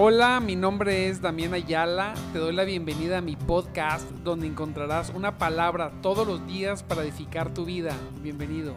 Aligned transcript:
Hola, 0.00 0.38
mi 0.38 0.54
nombre 0.54 1.08
es 1.08 1.20
Damián 1.20 1.54
Ayala. 1.54 2.14
Te 2.32 2.38
doy 2.38 2.54
la 2.54 2.62
bienvenida 2.62 3.18
a 3.18 3.20
mi 3.20 3.34
podcast 3.34 4.08
donde 4.22 4.46
encontrarás 4.46 5.10
una 5.10 5.38
palabra 5.38 5.90
todos 6.02 6.24
los 6.24 6.46
días 6.46 6.84
para 6.84 7.02
edificar 7.02 7.52
tu 7.52 7.64
vida. 7.64 7.90
Bienvenido. 8.22 8.76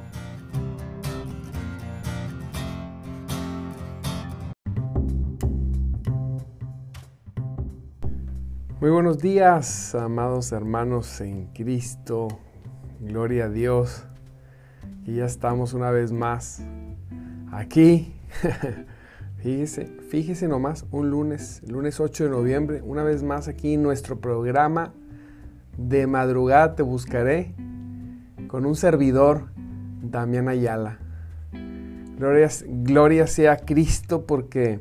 Muy 8.80 8.90
buenos 8.90 9.20
días, 9.20 9.94
amados 9.94 10.52
hermanos 10.52 11.22
en 11.22 11.54
Cristo. 11.54 12.30
Gloria 13.00 13.46
a 13.46 13.50
Dios. 13.50 14.06
Y 15.06 15.18
ya 15.18 15.26
estamos 15.26 15.74
una 15.74 15.92
vez 15.92 16.12
más 16.12 16.64
aquí. 17.52 18.12
fíjese, 19.42 19.88
fíjese 20.10 20.48
nomás, 20.48 20.86
un 20.92 21.10
lunes, 21.10 21.62
lunes 21.68 22.00
8 22.00 22.26
de 22.26 22.30
noviembre, 22.30 22.82
una 22.84 23.04
vez 23.04 23.24
más 23.24 23.48
aquí 23.48 23.74
en 23.74 23.82
nuestro 23.82 24.20
programa 24.20 24.94
de 25.78 26.06
madrugada 26.06 26.76
te 26.76 26.84
buscaré 26.84 27.54
con 28.48 28.66
un 28.66 28.76
servidor, 28.76 29.46
Damián 30.04 30.48
Ayala. 30.48 31.00
Gloria, 32.18 32.50
gloria 32.68 33.26
sea 33.26 33.54
a 33.54 33.58
Cristo 33.58 34.28
porque 34.28 34.80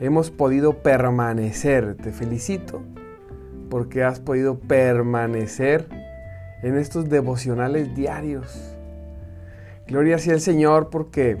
hemos 0.00 0.30
podido 0.30 0.82
permanecer. 0.82 1.96
Te 1.96 2.10
felicito 2.10 2.82
porque 3.68 4.02
has 4.02 4.18
podido 4.18 4.58
permanecer 4.60 5.88
en 6.62 6.78
estos 6.78 7.10
devocionales 7.10 7.94
diarios. 7.94 8.76
Gloria 9.86 10.16
sea 10.18 10.34
el 10.34 10.40
Señor 10.40 10.88
porque 10.88 11.36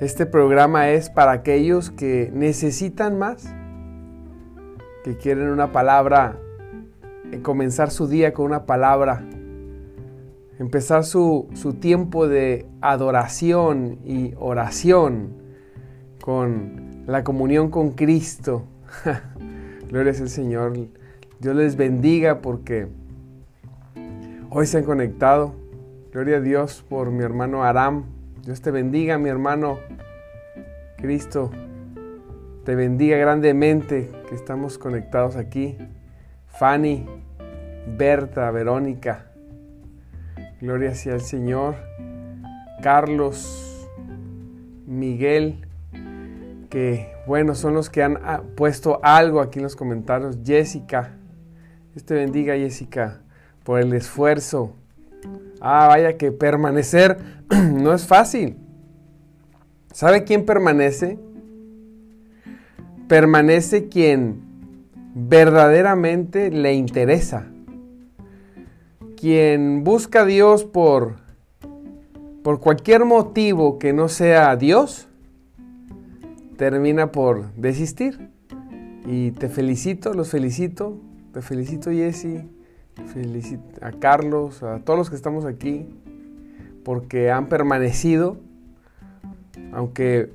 este 0.00 0.26
programa 0.26 0.90
es 0.90 1.08
para 1.08 1.32
aquellos 1.32 1.90
que 1.90 2.30
necesitan 2.34 3.18
más, 3.18 3.46
que 5.04 5.16
quieren 5.16 5.48
una 5.48 5.72
palabra, 5.72 6.38
eh, 7.32 7.40
comenzar 7.40 7.90
su 7.90 8.06
día 8.06 8.34
con 8.34 8.46
una 8.46 8.66
palabra, 8.66 9.24
empezar 10.58 11.04
su, 11.04 11.48
su 11.54 11.74
tiempo 11.74 12.28
de 12.28 12.66
adoración 12.82 13.98
y 14.04 14.34
oración 14.36 15.34
con 16.20 17.04
la 17.06 17.24
comunión 17.24 17.70
con 17.70 17.92
Cristo. 17.92 18.64
Gloria 19.88 20.10
el 20.10 20.28
Señor. 20.28 20.76
Dios 21.38 21.56
les 21.56 21.76
bendiga 21.76 22.40
porque 22.42 22.88
hoy 24.50 24.66
se 24.66 24.78
han 24.78 24.84
conectado. 24.84 25.54
Gloria 26.12 26.36
a 26.38 26.40
Dios 26.40 26.84
por 26.86 27.10
mi 27.10 27.22
hermano 27.22 27.62
Aram. 27.62 28.15
Dios 28.46 28.62
te 28.62 28.70
bendiga, 28.70 29.18
mi 29.18 29.28
hermano 29.28 29.80
Cristo. 30.98 31.50
Te 32.64 32.76
bendiga 32.76 33.16
grandemente 33.16 34.08
que 34.28 34.36
estamos 34.36 34.78
conectados 34.78 35.34
aquí. 35.34 35.76
Fanny, 36.46 37.06
Berta, 37.98 38.48
Verónica. 38.52 39.32
Gloria 40.60 40.94
sea 40.94 41.14
el 41.14 41.22
Señor. 41.22 41.74
Carlos, 42.82 43.88
Miguel, 44.86 45.66
que 46.70 47.16
bueno, 47.26 47.56
son 47.56 47.74
los 47.74 47.90
que 47.90 48.04
han 48.04 48.20
ah, 48.22 48.44
puesto 48.54 49.00
algo 49.02 49.40
aquí 49.40 49.58
en 49.58 49.64
los 49.64 49.74
comentarios. 49.74 50.38
Jessica, 50.44 51.16
Dios 51.94 52.04
te 52.04 52.14
bendiga 52.14 52.54
Jessica 52.54 53.22
por 53.64 53.80
el 53.80 53.92
esfuerzo. 53.92 54.76
Ah, 55.60 55.86
vaya 55.88 56.16
que 56.16 56.32
permanecer 56.32 57.18
no 57.72 57.92
es 57.92 58.06
fácil. 58.06 58.56
¿Sabe 59.92 60.24
quién 60.24 60.44
permanece? 60.44 61.18
Permanece 63.08 63.88
quien 63.88 64.42
verdaderamente 65.14 66.50
le 66.50 66.74
interesa. 66.74 67.46
Quien 69.16 69.84
busca 69.84 70.22
a 70.22 70.26
Dios 70.26 70.64
por, 70.64 71.16
por 72.42 72.60
cualquier 72.60 73.06
motivo 73.06 73.78
que 73.78 73.94
no 73.94 74.08
sea 74.08 74.54
Dios, 74.56 75.08
termina 76.58 77.12
por 77.12 77.54
desistir. 77.54 78.30
Y 79.06 79.30
te 79.30 79.48
felicito, 79.48 80.12
los 80.12 80.28
felicito, 80.28 80.98
te 81.32 81.40
felicito 81.40 81.90
Jesse, 81.90 82.44
felicito 83.12 83.64
a 83.82 83.92
Carlos, 83.92 84.62
a 84.62 84.80
todos 84.80 84.98
los 84.98 85.10
que 85.10 85.16
estamos 85.16 85.44
aquí, 85.44 85.86
porque 86.84 87.30
han 87.30 87.48
permanecido, 87.48 88.36
aunque 89.72 90.32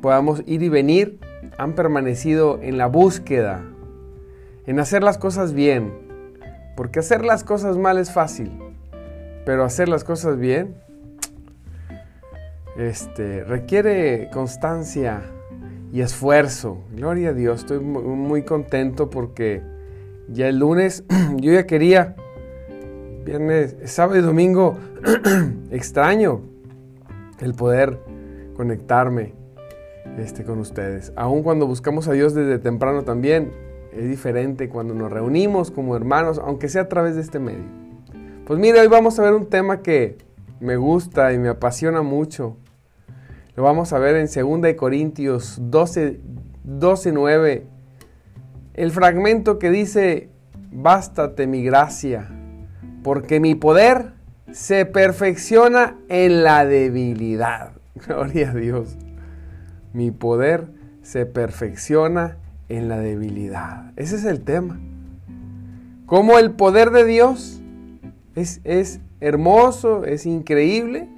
podamos 0.00 0.42
ir 0.46 0.62
y 0.62 0.68
venir, 0.68 1.18
han 1.58 1.74
permanecido 1.74 2.58
en 2.62 2.78
la 2.78 2.86
búsqueda, 2.86 3.62
en 4.66 4.80
hacer 4.80 5.02
las 5.02 5.18
cosas 5.18 5.52
bien, 5.52 5.92
porque 6.76 6.98
hacer 6.98 7.24
las 7.24 7.44
cosas 7.44 7.76
mal 7.76 7.98
es 7.98 8.12
fácil, 8.12 8.50
pero 9.44 9.64
hacer 9.64 9.88
las 9.88 10.04
cosas 10.04 10.38
bien 10.38 10.74
este, 12.76 13.44
requiere 13.44 14.30
constancia 14.32 15.22
y 15.92 16.00
esfuerzo. 16.00 16.78
Gloria 16.92 17.30
a 17.30 17.32
Dios, 17.32 17.60
estoy 17.60 17.78
muy 17.78 18.42
contento 18.42 19.10
porque 19.10 19.62
ya 20.28 20.48
el 20.48 20.58
lunes 20.58 21.04
yo 21.36 21.52
ya 21.52 21.66
quería, 21.66 22.16
viernes, 23.24 23.76
sábado 23.84 24.18
y 24.18 24.22
domingo, 24.22 24.78
extraño 25.70 26.42
el 27.40 27.54
poder 27.54 27.98
conectarme 28.56 29.34
este, 30.18 30.44
con 30.44 30.58
ustedes. 30.58 31.12
Aun 31.16 31.42
cuando 31.42 31.66
buscamos 31.66 32.08
a 32.08 32.12
Dios 32.12 32.34
desde 32.34 32.58
temprano 32.58 33.02
también, 33.04 33.52
es 33.92 34.08
diferente 34.08 34.68
cuando 34.68 34.94
nos 34.94 35.12
reunimos 35.12 35.70
como 35.70 35.96
hermanos, 35.96 36.40
aunque 36.42 36.68
sea 36.68 36.82
a 36.82 36.88
través 36.88 37.14
de 37.14 37.20
este 37.20 37.38
medio. 37.38 37.64
Pues 38.46 38.58
mire, 38.58 38.80
hoy 38.80 38.88
vamos 38.88 39.18
a 39.18 39.22
ver 39.22 39.34
un 39.34 39.46
tema 39.46 39.80
que 39.80 40.18
me 40.60 40.76
gusta 40.76 41.32
y 41.32 41.38
me 41.38 41.48
apasiona 41.48 42.02
mucho. 42.02 42.56
Lo 43.56 43.62
vamos 43.62 43.92
a 43.92 43.98
ver 43.98 44.16
en 44.16 44.26
2 44.26 44.74
Corintios 44.74 45.58
12, 45.60 46.20
12, 46.64 47.12
9. 47.12 47.66
El 48.74 48.90
fragmento 48.90 49.60
que 49.60 49.70
dice, 49.70 50.30
bástate 50.72 51.46
mi 51.46 51.62
gracia, 51.62 52.28
porque 53.04 53.38
mi 53.38 53.54
poder 53.54 54.14
se 54.50 54.84
perfecciona 54.84 55.96
en 56.08 56.42
la 56.42 56.66
debilidad. 56.66 57.70
Gloria 58.06 58.50
a 58.50 58.54
Dios. 58.54 58.96
Mi 59.92 60.10
poder 60.10 60.66
se 61.02 61.24
perfecciona 61.24 62.36
en 62.68 62.88
la 62.88 62.98
debilidad. 62.98 63.92
Ese 63.94 64.16
es 64.16 64.24
el 64.24 64.40
tema. 64.42 64.80
Como 66.06 66.38
el 66.38 66.50
poder 66.50 66.90
de 66.90 67.04
Dios 67.04 67.62
es, 68.34 68.60
es 68.64 69.00
hermoso, 69.20 70.04
es 70.04 70.26
increíble, 70.26 71.08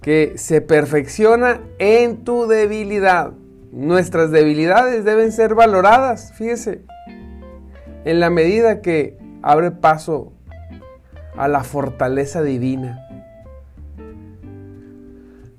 que 0.00 0.34
se 0.36 0.60
perfecciona 0.60 1.60
en 1.80 2.18
tu 2.22 2.46
debilidad. 2.46 3.32
Nuestras 3.78 4.32
debilidades 4.32 5.04
deben 5.04 5.30
ser 5.30 5.54
valoradas, 5.54 6.32
fíjese, 6.32 6.80
en 8.04 8.18
la 8.18 8.28
medida 8.28 8.82
que 8.82 9.16
abre 9.40 9.70
paso 9.70 10.32
a 11.36 11.46
la 11.46 11.62
fortaleza 11.62 12.42
divina. 12.42 13.06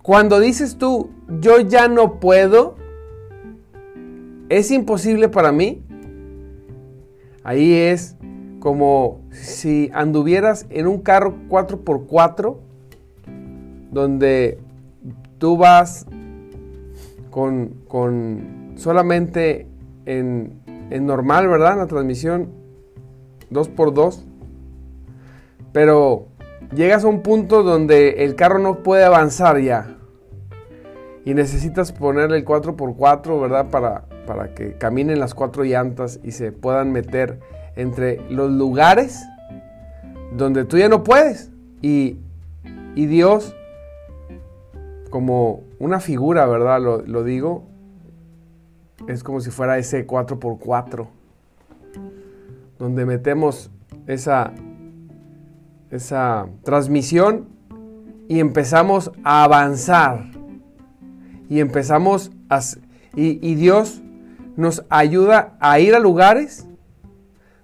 Cuando 0.01 0.41
dices 0.41 0.77
tú, 0.77 1.11
yo 1.39 1.61
ya 1.61 1.87
no 1.87 2.19
puedo, 2.19 2.75
es 4.49 4.69
imposible 4.69 5.29
para 5.29 5.53
mí, 5.53 5.81
ahí 7.45 7.73
es 7.73 8.17
como 8.59 9.21
si 9.31 9.91
anduvieras 9.93 10.65
en 10.69 10.87
un 10.87 10.99
carro 10.99 11.37
4x4 11.47 12.57
donde 13.91 14.59
tú 15.37 15.55
vas 15.55 16.05
con, 17.29 18.73
solamente 18.75 19.67
en, 20.05 20.61
en, 20.89 21.05
normal, 21.05 21.47
¿verdad? 21.47 21.77
La 21.77 21.87
transmisión 21.87 22.49
2x2. 23.51 24.23
Pero 25.71 26.27
llegas 26.73 27.03
a 27.03 27.07
un 27.07 27.21
punto 27.21 27.63
donde 27.63 28.23
el 28.23 28.35
carro 28.35 28.59
no 28.59 28.83
puede 28.83 29.03
avanzar 29.03 29.59
ya. 29.59 29.95
Y 31.25 31.33
necesitas 31.33 31.91
ponerle 31.91 32.37
el 32.37 32.45
4x4, 32.45 33.41
¿verdad? 33.41 33.69
Para, 33.69 34.05
para 34.25 34.53
que 34.53 34.73
caminen 34.73 35.19
las 35.19 35.33
cuatro 35.33 35.63
llantas 35.63 36.19
y 36.23 36.31
se 36.31 36.51
puedan 36.51 36.91
meter 36.91 37.39
entre 37.75 38.19
los 38.29 38.51
lugares 38.51 39.23
donde 40.31 40.65
tú 40.65 40.77
ya 40.77 40.89
no 40.89 41.03
puedes. 41.03 41.51
Y, 41.81 42.17
y 42.95 43.05
Dios 43.05 43.55
como 45.09 45.63
una 45.79 45.99
figura, 45.99 46.45
¿verdad? 46.45 46.79
Lo, 46.79 47.23
digo. 47.23 47.63
Es 49.07 49.23
como 49.23 49.39
si 49.39 49.49
fuera 49.51 49.77
ese 49.77 50.05
4x4. 50.05 51.07
Donde 52.77 53.05
metemos 53.05 53.71
esa, 54.07 54.53
esa 55.89 56.47
transmisión 56.63 57.47
y 58.27 58.39
empezamos 58.39 59.11
a 59.23 59.43
avanzar. 59.43 60.25
Y 61.49 61.59
empezamos 61.59 62.31
a... 62.49 62.59
Y, 63.15 63.39
y 63.41 63.55
Dios 63.55 64.01
nos 64.55 64.85
ayuda 64.89 65.57
a 65.59 65.79
ir 65.79 65.95
a 65.95 65.99
lugares 65.99 66.67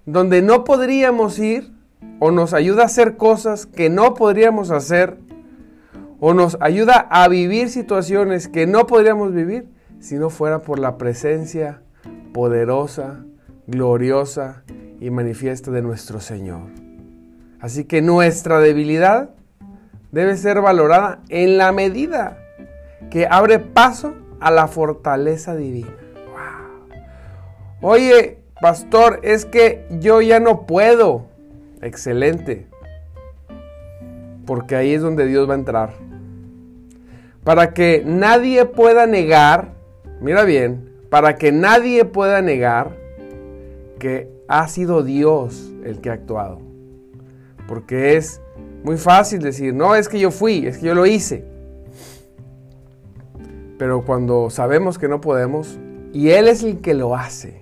donde 0.06 0.42
no 0.42 0.64
podríamos 0.64 1.40
ir 1.40 1.74
o 2.20 2.32
nos 2.32 2.54
ayuda 2.54 2.84
a 2.84 2.86
hacer 2.86 3.18
cosas 3.18 3.66
que 3.66 3.90
no 3.90 4.14
podríamos 4.14 4.72
hacer 4.72 5.18
o 6.28 6.34
nos 6.34 6.58
ayuda 6.60 7.08
a 7.12 7.28
vivir 7.28 7.70
situaciones 7.70 8.48
que 8.48 8.66
no 8.66 8.88
podríamos 8.88 9.32
vivir 9.32 9.68
si 10.00 10.16
no 10.16 10.32
fuera 10.32 10.64
por 10.64 10.80
la 10.80 10.98
presencia 10.98 11.84
poderosa, 12.34 13.24
gloriosa 13.68 14.64
y 15.00 15.12
manifiesta 15.12 15.70
de 15.70 15.84
nuestro 15.84 16.20
Señor. 16.20 16.64
Así 17.60 17.84
que 17.84 18.02
nuestra 18.02 18.60
debilidad 18.60 19.36
debe 20.12 20.36
ser 20.36 20.62
valorada 20.62 21.20
en 21.30 21.60
la 21.60 21.72
medida 21.72 22.40
que 23.12 23.28
abre 23.30 23.60
paso 23.60 24.16
a 24.40 24.50
la 24.50 24.68
fortaleza 24.68 25.56
divina. 25.56 25.94
Oye, 27.82 28.40
pastor, 28.60 29.20
es 29.22 29.46
que 29.46 29.86
yo 30.00 30.24
ya 30.24 30.40
no 30.40 30.66
puedo. 30.66 31.28
Excelente. 31.84 32.66
Porque 34.48 34.76
ahí 34.76 34.96
es 34.96 35.04
donde 35.04 35.28
Dios 35.28 35.48
va 35.48 35.54
a 35.54 35.58
entrar. 35.58 36.05
Para 37.46 37.74
que 37.74 38.04
nadie 38.04 38.66
pueda 38.66 39.06
negar, 39.06 39.76
mira 40.20 40.44
bien, 40.44 40.90
para 41.10 41.36
que 41.36 41.54
nadie 41.54 42.04
pueda 42.04 42.42
negar 42.42 42.98
que 44.00 44.30
ha 44.48 44.68
sido 44.68 45.04
Dios 45.04 45.72
el 45.84 46.02
que 46.02 46.10
ha 46.10 46.14
actuado. 46.14 46.60
Porque 47.68 48.18
es 48.18 48.42
muy 48.84 48.98
fácil 48.98 49.42
decir, 49.42 49.74
no, 49.74 49.96
es 49.96 50.10
que 50.10 50.20
yo 50.20 50.32
fui, 50.32 50.66
es 50.66 50.80
que 50.80 50.88
yo 50.88 50.96
lo 50.96 51.06
hice. 51.06 51.46
Pero 53.78 54.04
cuando 54.04 54.50
sabemos 54.50 54.98
que 54.98 55.08
no 55.08 55.22
podemos, 55.22 55.80
y 56.14 56.30
Él 56.30 56.48
es 56.48 56.64
el 56.64 56.82
que 56.82 56.96
lo 56.96 57.16
hace, 57.16 57.62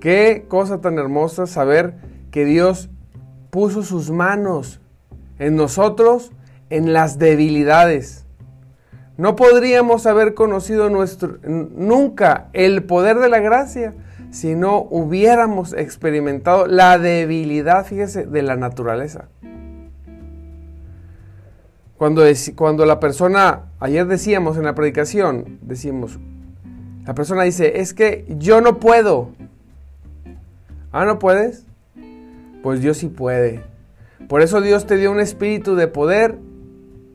qué 0.00 0.46
cosa 0.48 0.80
tan 0.80 0.98
hermosa 0.98 1.46
saber 1.46 1.96
que 2.30 2.46
Dios 2.46 2.88
puso 3.50 3.82
sus 3.82 4.10
manos 4.10 4.80
en 5.38 5.54
nosotros 5.54 6.32
en 6.70 6.94
las 6.94 7.18
debilidades. 7.18 8.21
No 9.16 9.36
podríamos 9.36 10.06
haber 10.06 10.34
conocido 10.34 10.88
nuestro, 10.88 11.38
nunca 11.44 12.48
el 12.52 12.84
poder 12.84 13.18
de 13.18 13.28
la 13.28 13.40
gracia 13.40 13.94
si 14.30 14.54
no 14.54 14.78
hubiéramos 14.78 15.74
experimentado 15.74 16.66
la 16.66 16.98
debilidad, 16.98 17.84
fíjese, 17.84 18.24
de 18.24 18.42
la 18.42 18.56
naturaleza. 18.56 19.28
Cuando, 21.98 22.24
cuando 22.56 22.86
la 22.86 22.98
persona, 22.98 23.66
ayer 23.78 24.06
decíamos 24.06 24.56
en 24.56 24.64
la 24.64 24.74
predicación, 24.74 25.58
decimos, 25.60 26.18
la 27.06 27.14
persona 27.14 27.42
dice, 27.42 27.80
es 27.80 27.94
que 27.94 28.24
yo 28.38 28.60
no 28.60 28.80
puedo. 28.80 29.30
Ah, 30.90 31.04
¿no 31.04 31.18
puedes? 31.18 31.66
Pues 32.62 32.80
Dios 32.80 32.96
sí 32.96 33.08
puede. 33.08 33.62
Por 34.28 34.40
eso 34.40 34.60
Dios 34.60 34.86
te 34.86 34.96
dio 34.96 35.12
un 35.12 35.20
espíritu 35.20 35.74
de 35.74 35.88
poder, 35.88 36.38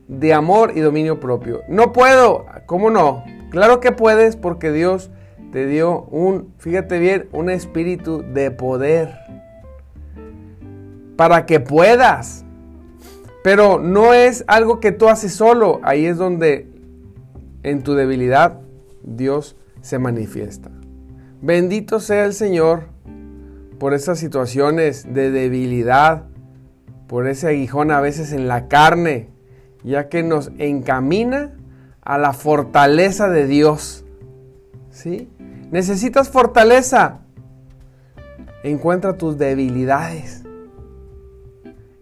de 0.08 0.32
amor 0.32 0.72
y 0.74 0.80
dominio 0.80 1.20
propio. 1.20 1.62
No 1.68 1.92
puedo, 1.92 2.46
¿cómo 2.66 2.90
no? 2.90 3.24
Claro 3.50 3.80
que 3.80 3.92
puedes 3.92 4.36
porque 4.36 4.72
Dios 4.72 5.10
te 5.52 5.66
dio 5.66 6.02
un, 6.04 6.52
fíjate 6.58 6.98
bien, 6.98 7.28
un 7.32 7.50
espíritu 7.50 8.22
de 8.22 8.50
poder 8.50 9.14
para 11.16 11.46
que 11.46 11.60
puedas. 11.60 12.44
Pero 13.42 13.78
no 13.78 14.14
es 14.14 14.44
algo 14.46 14.80
que 14.80 14.92
tú 14.92 15.08
haces 15.08 15.32
solo. 15.32 15.80
Ahí 15.82 16.06
es 16.06 16.16
donde 16.16 16.68
en 17.62 17.82
tu 17.82 17.94
debilidad 17.94 18.60
Dios 19.02 19.56
se 19.80 19.98
manifiesta. 19.98 20.70
Bendito 21.40 22.00
sea 22.00 22.24
el 22.24 22.34
Señor 22.34 22.88
por 23.78 23.94
esas 23.94 24.18
situaciones 24.18 25.12
de 25.14 25.30
debilidad, 25.30 26.24
por 27.06 27.28
ese 27.28 27.48
aguijón 27.48 27.90
a 27.90 28.00
veces 28.00 28.32
en 28.32 28.48
la 28.48 28.68
carne, 28.68 29.28
ya 29.84 30.08
que 30.08 30.22
nos 30.22 30.50
encamina 30.58 31.56
a 32.02 32.18
la 32.18 32.32
fortaleza 32.32 33.28
de 33.28 33.46
Dios. 33.46 34.04
¿Sí? 34.90 35.28
Necesitas 35.70 36.28
fortaleza. 36.30 37.20
Encuentra 38.62 39.16
tus 39.16 39.38
debilidades. 39.38 40.42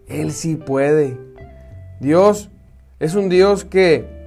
Él 0.07 0.31
sí 0.31 0.55
puede. 0.55 1.17
Dios 1.99 2.49
es 2.99 3.15
un 3.15 3.29
Dios 3.29 3.65
que 3.65 4.17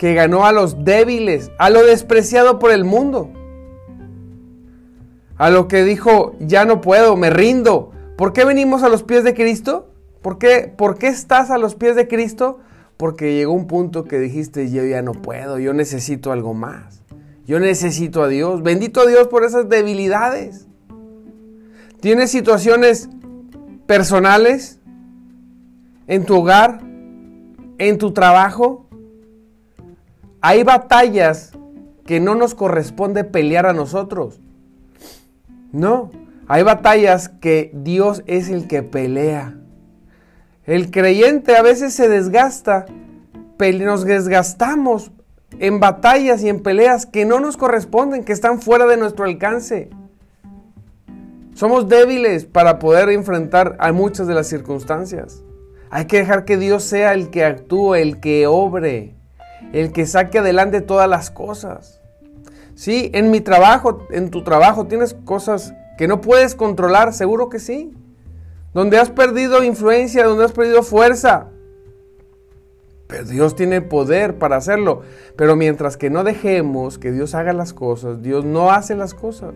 que 0.00 0.14
ganó 0.14 0.46
a 0.46 0.52
los 0.52 0.82
débiles, 0.82 1.50
a 1.58 1.68
lo 1.68 1.84
despreciado 1.84 2.58
por 2.58 2.70
el 2.70 2.84
mundo. 2.84 3.28
A 5.36 5.50
lo 5.50 5.68
que 5.68 5.84
dijo, 5.84 6.36
ya 6.40 6.64
no 6.64 6.80
puedo, 6.80 7.18
me 7.18 7.28
rindo. 7.28 7.92
¿Por 8.16 8.32
qué 8.32 8.46
venimos 8.46 8.82
a 8.82 8.88
los 8.88 9.02
pies 9.02 9.24
de 9.24 9.34
Cristo? 9.34 9.89
¿Por 10.22 10.38
qué, 10.38 10.72
¿Por 10.76 10.98
qué 10.98 11.08
estás 11.08 11.50
a 11.50 11.58
los 11.58 11.74
pies 11.74 11.96
de 11.96 12.08
Cristo? 12.08 12.58
Porque 12.96 13.34
llegó 13.34 13.52
un 13.52 13.66
punto 13.66 14.04
que 14.04 14.18
dijiste, 14.18 14.70
yo 14.70 14.84
ya 14.84 15.02
no 15.02 15.12
puedo, 15.12 15.58
yo 15.58 15.72
necesito 15.72 16.32
algo 16.32 16.52
más. 16.52 17.02
Yo 17.46 17.58
necesito 17.58 18.22
a 18.22 18.28
Dios. 18.28 18.62
Bendito 18.62 19.00
a 19.00 19.06
Dios 19.06 19.26
por 19.28 19.44
esas 19.44 19.68
debilidades. 19.68 20.68
¿Tienes 22.00 22.30
situaciones 22.30 23.08
personales 23.86 24.78
en 26.06 26.24
tu 26.24 26.36
hogar, 26.36 26.80
en 27.78 27.98
tu 27.98 28.12
trabajo? 28.12 28.86
Hay 30.40 30.62
batallas 30.62 31.52
que 32.06 32.20
no 32.20 32.34
nos 32.34 32.54
corresponde 32.54 33.24
pelear 33.24 33.66
a 33.66 33.72
nosotros. 33.72 34.40
No, 35.72 36.10
hay 36.46 36.62
batallas 36.62 37.28
que 37.28 37.70
Dios 37.74 38.22
es 38.26 38.48
el 38.48 38.66
que 38.66 38.82
pelea. 38.82 39.56
El 40.70 40.92
creyente 40.92 41.56
a 41.56 41.62
veces 41.62 41.94
se 41.94 42.08
desgasta, 42.08 42.86
nos 43.58 44.04
desgastamos 44.04 45.10
en 45.58 45.80
batallas 45.80 46.44
y 46.44 46.48
en 46.48 46.62
peleas 46.62 47.06
que 47.06 47.24
no 47.24 47.40
nos 47.40 47.56
corresponden, 47.56 48.22
que 48.22 48.32
están 48.32 48.60
fuera 48.62 48.86
de 48.86 48.96
nuestro 48.96 49.24
alcance. 49.24 49.90
Somos 51.54 51.88
débiles 51.88 52.44
para 52.44 52.78
poder 52.78 53.08
enfrentar 53.08 53.74
a 53.80 53.90
muchas 53.90 54.28
de 54.28 54.34
las 54.34 54.46
circunstancias. 54.46 55.42
Hay 55.90 56.04
que 56.04 56.18
dejar 56.18 56.44
que 56.44 56.56
Dios 56.56 56.84
sea 56.84 57.14
el 57.14 57.30
que 57.30 57.44
actúe, 57.44 57.96
el 57.96 58.20
que 58.20 58.46
obre, 58.46 59.16
el 59.72 59.90
que 59.90 60.06
saque 60.06 60.38
adelante 60.38 60.82
todas 60.82 61.08
las 61.08 61.32
cosas. 61.32 62.00
Sí, 62.76 63.10
en 63.12 63.32
mi 63.32 63.40
trabajo, 63.40 64.06
en 64.12 64.30
tu 64.30 64.44
trabajo, 64.44 64.86
tienes 64.86 65.14
cosas 65.24 65.74
que 65.98 66.06
no 66.06 66.20
puedes 66.20 66.54
controlar, 66.54 67.12
seguro 67.12 67.48
que 67.48 67.58
sí. 67.58 67.92
Donde 68.72 68.98
has 68.98 69.10
perdido 69.10 69.64
influencia, 69.64 70.24
donde 70.24 70.44
has 70.44 70.52
perdido 70.52 70.82
fuerza, 70.82 71.50
pero 73.10 73.24
Dios 73.24 73.56
tiene 73.56 73.82
poder 73.82 74.38
para 74.38 74.56
hacerlo. 74.56 75.02
Pero 75.36 75.56
mientras 75.56 75.96
que 75.96 76.10
no 76.10 76.22
dejemos 76.22 76.98
que 76.98 77.10
Dios 77.10 77.34
haga 77.34 77.52
las 77.52 77.74
cosas, 77.74 78.22
Dios 78.22 78.44
no 78.44 78.70
hace 78.70 78.94
las 78.94 79.14
cosas. 79.14 79.54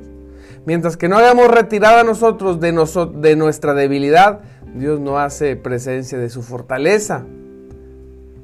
Mientras 0.66 0.96
que 0.96 1.08
no 1.08 1.18
hayamos 1.18 1.48
retirado 1.48 2.00
a 2.00 2.04
nosotros 2.04 2.58
de, 2.58 2.72
de 3.14 3.36
nuestra 3.36 3.74
debilidad, 3.74 4.40
Dios 4.74 4.98
no 4.98 5.18
hace 5.18 5.56
presencia 5.56 6.18
de 6.18 6.30
su 6.30 6.42
fortaleza. 6.42 7.24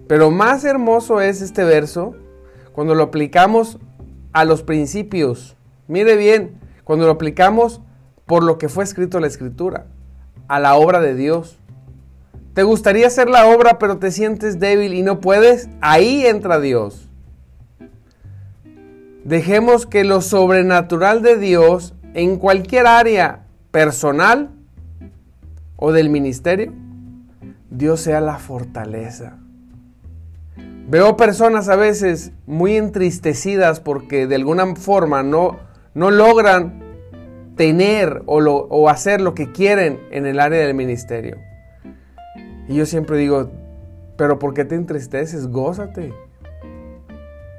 Pero 0.06 0.30
más 0.30 0.64
hermoso 0.64 1.20
es 1.20 1.42
este 1.42 1.64
verso 1.64 2.14
cuando 2.72 2.94
lo 2.94 3.04
aplicamos 3.04 3.78
a 4.32 4.44
los 4.44 4.62
principios. 4.62 5.56
Mire 5.88 6.16
bien, 6.16 6.60
cuando 6.84 7.06
lo 7.06 7.12
aplicamos 7.12 7.80
por 8.26 8.44
lo 8.44 8.58
que 8.58 8.68
fue 8.68 8.84
escrito 8.84 9.18
la 9.18 9.26
escritura, 9.26 9.86
a 10.50 10.58
la 10.58 10.74
obra 10.74 11.00
de 11.00 11.14
Dios. 11.14 11.56
¿Te 12.54 12.64
gustaría 12.64 13.06
hacer 13.06 13.30
la 13.30 13.46
obra 13.46 13.78
pero 13.78 13.98
te 13.98 14.10
sientes 14.10 14.58
débil 14.58 14.94
y 14.94 15.02
no 15.02 15.20
puedes? 15.20 15.68
Ahí 15.80 16.26
entra 16.26 16.58
Dios. 16.58 17.08
Dejemos 19.22 19.86
que 19.86 20.02
lo 20.02 20.20
sobrenatural 20.20 21.22
de 21.22 21.36
Dios 21.36 21.94
en 22.14 22.36
cualquier 22.36 22.88
área 22.88 23.46
personal 23.70 24.50
o 25.76 25.92
del 25.92 26.10
ministerio, 26.10 26.72
Dios 27.70 28.00
sea 28.00 28.20
la 28.20 28.38
fortaleza. 28.38 29.38
Veo 30.88 31.16
personas 31.16 31.68
a 31.68 31.76
veces 31.76 32.32
muy 32.48 32.76
entristecidas 32.76 33.78
porque 33.78 34.26
de 34.26 34.34
alguna 34.34 34.74
forma 34.74 35.22
no, 35.22 35.60
no 35.94 36.10
logran 36.10 36.79
tener 37.60 38.22
o, 38.24 38.88
hacer 38.88 39.20
lo 39.20 39.34
que 39.34 39.52
quieren 39.52 40.00
en 40.10 40.24
el 40.24 40.40
área 40.40 40.60
del 40.60 40.72
ministerio. 40.72 41.36
Y 42.66 42.74
yo 42.74 42.86
siempre 42.86 43.18
digo, 43.18 43.50
pero 44.16 44.38
¿por 44.38 44.54
qué 44.54 44.64
te 44.64 44.76
entristeces? 44.76 45.46
Gózate. 45.46 46.14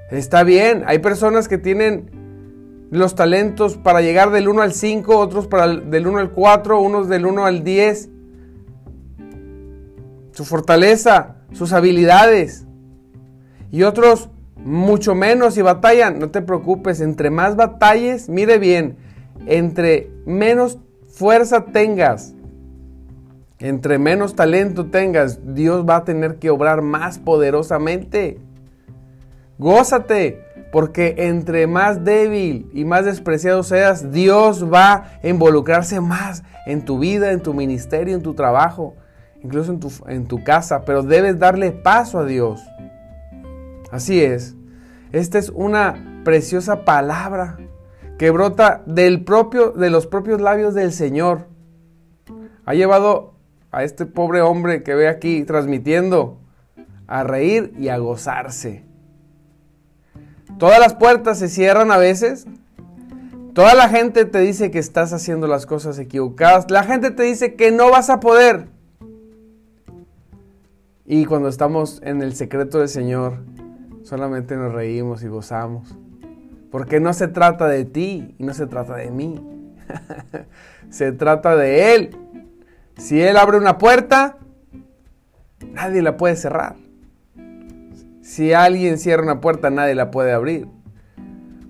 Está 0.10 0.44
bien, 0.44 0.82
hay 0.88 0.98
personas 0.98 1.48
que 1.48 1.60
tienen 1.60 2.10
los 2.90 3.14
talentos 3.14 3.78
para 3.78 4.02
llegar 4.02 4.32
del 4.32 4.48
1 4.48 4.64
al 4.64 4.74
5, 4.74 5.20
otros 5.20 5.46
para 5.46 5.68
del 5.68 6.08
1 6.08 6.18
al 6.18 6.32
4, 6.32 6.82
unos 6.82 7.08
del 7.08 7.28
1 7.28 7.46
al 7.46 7.64
10. 7.64 8.10
Su 10.32 10.46
fortaleza, 10.46 11.36
sus 11.52 11.74
habilidades. 11.74 12.66
Y 13.70 13.84
otros 13.84 14.32
mucho 14.56 15.14
menos 15.14 15.54
si 15.54 15.62
batallan, 15.62 16.18
no 16.18 16.32
te 16.32 16.42
preocupes, 16.42 17.02
entre 17.02 17.30
más 17.30 17.56
batalles, 17.56 18.30
mire 18.30 18.58
bien, 18.58 18.98
entre 19.46 20.10
menos 20.26 20.78
fuerza 21.10 21.66
tengas, 21.66 22.34
entre 23.60 24.00
menos 24.00 24.36
talento 24.36 24.88
tengas, 24.88 25.40
Dios 25.54 25.86
va 25.88 25.98
a 25.98 26.04
tener 26.04 26.38
que 26.38 26.50
obrar 26.50 26.82
más 26.82 27.20
poderosamente. 27.20 28.40
Gózate, 29.60 30.44
porque 30.72 31.14
entre 31.20 31.68
más 31.68 32.04
débil 32.04 32.70
y 32.74 32.86
más 32.86 33.06
despreciado 33.06 33.62
seas, 33.62 34.12
Dios 34.12 34.72
va 34.72 35.12
a 35.22 35.28
involucrarse 35.28 36.02
más 36.02 36.44
en 36.66 36.84
tu 36.84 36.98
vida, 36.98 37.32
en 37.32 37.42
tu 37.42 37.54
ministerio, 37.54 38.16
en 38.16 38.24
tu 38.24 38.34
trabajo, 38.34 38.96
incluso 39.44 39.72
en 39.72 39.80
tu, 39.80 39.92
en 40.08 40.26
tu 40.26 40.44
casa, 40.44 40.84
pero 40.84 41.04
debes 41.04 41.38
darle 41.38 41.72
paso 41.72 42.18
a 42.18 42.26
Dios. 42.26 42.62
Así 43.92 44.24
es. 44.24 44.56
Esta 45.12 45.38
es 45.38 45.50
una 45.50 46.22
preciosa 46.24 46.86
palabra 46.86 47.58
que 48.22 48.30
brota 48.30 48.84
del 48.86 49.24
propio, 49.24 49.72
de 49.72 49.90
los 49.90 50.06
propios 50.06 50.40
labios 50.40 50.76
del 50.76 50.92
Señor. 50.94 51.48
Ha 52.66 52.76
llevado 52.76 53.34
a 53.72 53.84
este 53.84 54.06
pobre 54.06 54.42
hombre 54.42 54.84
que 54.84 54.94
ve 54.94 55.08
aquí 55.08 55.44
transmitiendo 55.44 56.38
a 57.08 57.24
reír 57.24 57.74
y 57.80 57.88
a 57.88 57.98
gozarse. 57.98 58.86
Todas 60.60 60.80
las 60.80 60.94
puertas 60.94 61.40
se 61.40 61.50
cierran 61.50 61.92
a 61.92 61.98
veces. 61.98 62.46
Toda 63.56 63.74
la 63.74 63.90
gente 63.90 64.26
te 64.26 64.38
dice 64.38 64.70
que 64.70 64.78
estás 64.78 65.14
haciendo 65.14 65.48
las 65.48 65.66
cosas 65.66 65.98
equivocadas. 65.98 66.70
La 66.70 66.84
gente 66.84 67.10
te 67.10 67.24
dice 67.24 67.56
que 67.56 67.72
no 67.72 67.90
vas 67.90 68.12
a 68.12 68.20
poder. 68.20 68.68
Y 71.08 71.26
cuando 71.26 71.50
estamos 71.50 72.00
en 72.04 72.22
el 72.22 72.36
secreto 72.36 72.78
del 72.78 72.90
Señor, 72.90 73.40
solamente 74.04 74.56
nos 74.58 74.72
reímos 74.72 75.24
y 75.24 75.28
gozamos. 75.28 75.98
Porque 76.72 77.00
no 77.00 77.14
se 77.14 77.28
trata 77.28 77.68
de 77.68 77.86
ti 77.86 78.36
y 78.38 78.44
no 78.44 78.54
se 78.54 78.66
trata 78.66 78.96
de 78.96 79.12
mí. 79.12 79.46
se 80.90 81.12
trata 81.12 81.56
de 81.56 81.94
Él. 81.94 82.18
Si 82.98 83.22
Él 83.22 83.38
abre 83.38 83.58
una 83.58 83.78
puerta, 83.78 84.38
nadie 85.74 86.02
la 86.02 86.18
puede 86.18 86.36
cerrar. 86.36 86.76
Si 88.22 88.54
alguien 88.54 88.98
cierra 88.98 89.24
una 89.24 89.42
puerta, 89.42 89.70
nadie 89.70 89.96
la 89.96 90.12
puede 90.12 90.32
abrir. 90.32 90.68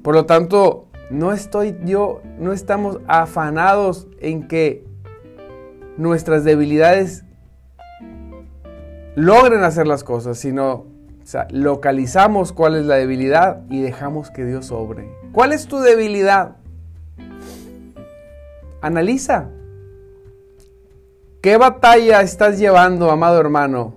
Por 0.04 0.14
lo 0.14 0.26
tanto, 0.26 0.88
no 1.10 1.34
estoy 1.34 1.78
yo, 1.84 2.22
no 2.38 2.54
estamos 2.54 3.00
afanados 3.08 4.08
en 4.20 4.48
que 4.48 4.86
nuestras 5.98 6.44
debilidades 6.44 7.26
logren 9.16 9.64
hacer 9.64 9.88
las 9.88 10.04
cosas, 10.04 10.38
sino 10.38 10.86
o 11.24 11.26
sea, 11.26 11.48
localizamos 11.52 12.52
cuál 12.52 12.76
es 12.76 12.86
la 12.86 12.96
debilidad 12.96 13.62
y 13.70 13.82
dejamos 13.82 14.32
que 14.32 14.44
Dios 14.44 14.72
obre. 14.72 15.10
¿Cuál 15.32 15.54
es 15.54 15.68
tu 15.68 15.80
debilidad? 15.80 16.58
Analiza. 18.82 19.50
¿Qué 21.42 21.58
batalla 21.58 22.22
estás 22.22 22.60
llevando, 22.60 23.12
amado 23.12 23.40
hermano? 23.40 23.96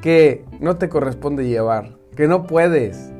Que 0.00 0.44
no 0.60 0.76
te 0.76 0.88
corresponde 0.88 1.48
llevar, 1.48 1.96
que 2.14 2.28
no 2.28 2.46
puedes. 2.46 3.10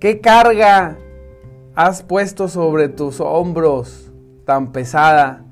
¿Qué 0.00 0.20
carga 0.20 0.98
has 1.74 2.02
puesto 2.02 2.48
sobre 2.48 2.88
tus 2.88 3.20
hombros 3.20 4.10
tan 4.44 4.72
pesada 4.72 5.44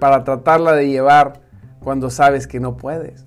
para 0.00 0.24
tratarla 0.24 0.72
de 0.72 0.88
llevar 0.88 1.43
cuando 1.84 2.10
sabes 2.10 2.46
que 2.46 2.58
no 2.58 2.76
puedes? 2.76 3.26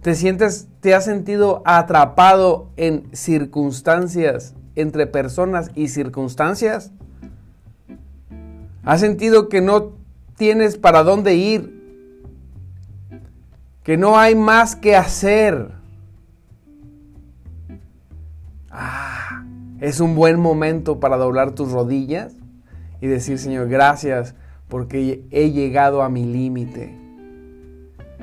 ¿Te 0.00 0.14
sientes, 0.14 0.68
te 0.80 0.94
has 0.94 1.04
sentido 1.04 1.62
atrapado 1.66 2.70
en 2.76 3.14
circunstancias, 3.14 4.54
entre 4.76 5.06
personas 5.06 5.70
y 5.74 5.88
circunstancias? 5.88 6.92
¿Has 8.82 9.00
sentido 9.00 9.50
que 9.50 9.60
no 9.60 9.92
tienes 10.36 10.78
para 10.78 11.02
dónde 11.02 11.34
ir? 11.34 11.78
Que 13.82 13.98
no 13.98 14.18
hay 14.18 14.34
más 14.34 14.74
que 14.74 14.96
hacer. 14.96 15.72
Ah, 18.70 19.44
es 19.80 20.00
un 20.00 20.14
buen 20.14 20.40
momento 20.40 21.00
para 21.00 21.18
doblar 21.18 21.50
tus 21.50 21.72
rodillas 21.72 22.34
y 23.02 23.06
decir, 23.06 23.38
Señor, 23.38 23.68
gracias 23.68 24.34
porque 24.70 25.24
he 25.30 25.50
llegado 25.50 26.02
a 26.02 26.08
mi 26.08 26.24
límite. 26.24 26.96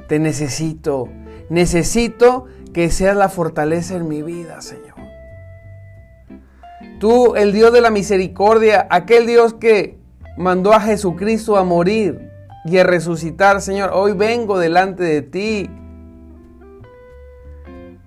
Te 0.08 0.18
necesito. 0.18 1.10
Necesito 1.50 2.46
que 2.74 2.90
seas 2.90 3.16
la 3.16 3.30
fortaleza 3.30 3.96
en 3.96 4.08
mi 4.08 4.24
vida, 4.24 4.62
Señor. 4.62 4.96
Tú, 7.00 7.36
el 7.36 7.54
Dios 7.54 7.72
de 7.72 7.82
la 7.82 7.92
misericordia, 7.92 8.88
aquel 8.90 9.28
Dios 9.28 9.54
que 9.54 9.98
mandó 10.38 10.74
a 10.74 10.80
Jesucristo 10.80 11.58
a 11.58 11.64
morir 11.64 12.32
y 12.66 12.78
a 12.78 12.84
resucitar, 12.84 13.62
Señor, 13.62 13.92
hoy 13.94 14.14
vengo 14.14 14.58
delante 14.58 15.04
de 15.04 15.22
ti 15.22 15.70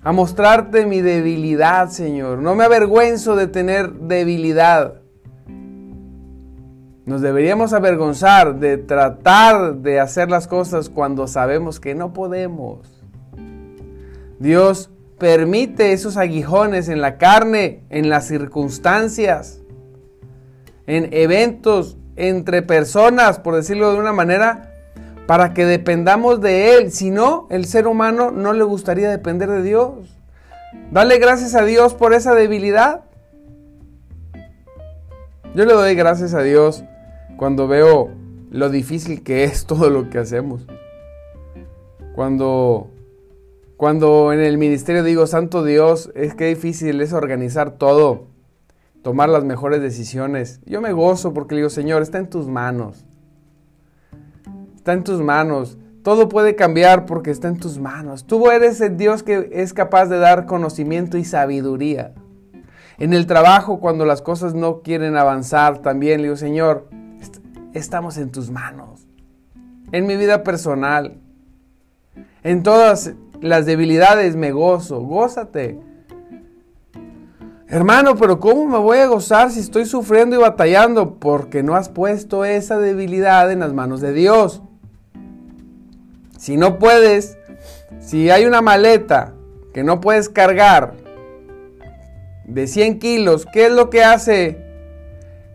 a 0.03 0.13
mostrarte 0.13 0.87
mi 0.87 1.03
debilidad, 1.03 1.91
Señor. 1.91 2.39
No 2.39 2.55
me 2.55 2.65
avergüenzo 2.65 3.37
de 3.37 3.47
tener 3.47 3.93
debilidad. 3.93 5.00
Nos 7.11 7.23
deberíamos 7.23 7.73
avergonzar 7.73 8.61
de 8.61 8.79
tratar 8.79 9.75
de 9.79 9.99
hacer 9.99 10.31
las 10.31 10.47
cosas 10.47 10.89
cuando 10.89 11.27
sabemos 11.27 11.81
que 11.81 11.93
no 11.97 12.13
podemos. 12.13 13.03
Dios 14.39 14.91
permite 15.19 15.93
esos 15.93 16.17
aguijones 16.17 16.89
en 16.89 17.01
la 17.01 17.19
carne, 17.19 17.83
en 17.91 18.11
las 18.11 18.29
circunstancias, 18.29 19.61
en 20.87 21.13
eventos 21.13 21.99
entre 22.15 22.63
personas, 22.63 23.41
por 23.41 23.57
decirlo 23.57 23.93
de 23.93 23.99
una 23.99 24.13
manera, 24.13 24.73
para 25.27 25.53
que 25.53 25.65
dependamos 25.65 26.41
de 26.41 26.77
Él. 26.77 26.93
Si 26.93 27.11
no, 27.11 27.49
el 27.51 27.65
ser 27.65 27.89
humano 27.89 28.31
no 28.31 28.53
le 28.53 28.63
gustaría 28.63 29.11
depender 29.11 29.51
de 29.51 29.65
Dios. 29.65 30.17
Dale 30.93 31.19
gracias 31.19 31.57
a 31.57 31.65
Dios 31.65 31.93
por 31.93 32.15
esa 32.15 32.37
debilidad. 32.37 33.01
Yo 35.57 35.65
le 35.65 35.73
doy 35.73 35.97
gracias 35.97 36.35
a 36.35 36.43
Dios 36.43 36.85
cuando 37.41 37.67
veo 37.67 38.11
lo 38.51 38.69
difícil 38.69 39.23
que 39.23 39.45
es 39.45 39.65
todo 39.67 39.89
lo 39.89 40.11
que 40.11 40.19
hacemos. 40.19 40.67
Cuando, 42.15 42.91
cuando 43.79 44.35
en 44.35 44.41
el 44.41 44.59
ministerio 44.59 45.03
digo, 45.03 45.27
Santo 45.27 45.65
Dios, 45.65 46.13
es 46.15 46.35
que 46.35 46.49
difícil 46.49 47.01
es 47.01 47.15
organizar 47.15 47.71
todo, 47.79 48.27
tomar 49.03 49.31
las 49.31 49.45
mejores 49.45 49.81
decisiones. 49.81 50.61
Yo 50.67 50.83
me 50.83 50.93
gozo 50.93 51.33
porque 51.33 51.57
digo, 51.57 51.71
Señor, 51.71 52.03
está 52.03 52.19
en 52.19 52.29
tus 52.29 52.47
manos. 52.47 53.07
Está 54.77 54.93
en 54.93 55.03
tus 55.03 55.23
manos. 55.23 55.79
Todo 56.03 56.29
puede 56.29 56.57
cambiar 56.57 57.07
porque 57.07 57.31
está 57.31 57.49
en 57.49 57.59
tus 57.59 57.79
manos. 57.79 58.27
Tú 58.27 58.51
eres 58.51 58.83
el 58.83 58.99
Dios 58.99 59.23
que 59.23 59.49
es 59.51 59.73
capaz 59.73 60.11
de 60.11 60.19
dar 60.19 60.45
conocimiento 60.45 61.17
y 61.17 61.25
sabiduría. 61.25 62.13
En 62.99 63.15
el 63.15 63.27
trabajo, 63.27 63.81
cuando 63.81 64.05
las 64.05 64.21
cosas 64.21 64.53
no 64.53 64.83
quieren 64.83 65.17
avanzar, 65.17 65.79
también 65.79 66.19
le 66.19 66.25
digo, 66.25 66.37
Señor, 66.37 67.00
estamos 67.75 68.17
en 68.19 68.31
tus 68.31 68.51
manos. 68.51 69.07
En 69.93 70.07
mi 70.07 70.17
vida 70.17 70.43
personal, 70.43 71.19
en 72.43 72.63
todas 72.63 73.13
las 73.41 73.67
debilidades 73.67 74.37
me 74.37 74.53
gozo, 74.53 75.01
gózate. 75.01 75.81
Hermano, 77.69 78.17
pero 78.17 78.41
¿cómo 78.41 78.67
me 78.67 78.79
voy 78.79 78.99
a 78.99 79.07
gozar 79.07 79.51
si 79.51 79.61
estoy 79.61 79.85
sufriendo 79.85 80.37
y 80.37 80.41
batallando? 80.41 81.15
Porque 81.19 81.63
no 81.63 81.77
has 81.77 81.89
puesto 81.89 82.45
esa 82.45 82.79
debilidad 82.79 83.51
en 83.53 83.61
las 83.61 83.73
manos 83.73 84.01
de 84.01 84.13
Dios. 84.13 84.63
Si 86.37 86.57
no 86.57 86.79
puedes, 86.79 87.39
si 88.01 88.31
hay 88.31 88.45
una 88.45 88.61
maleta 88.61 89.35
que 89.73 89.85
no 89.85 90.01
puedes 90.01 90.29
cargar 90.29 90.95
de 92.45 92.67
100 92.67 92.99
kilos, 92.99 93.47
¿qué 93.53 93.67
es 93.67 93.73
lo 93.73 93.89
que 93.89 94.03
hace 94.03 94.70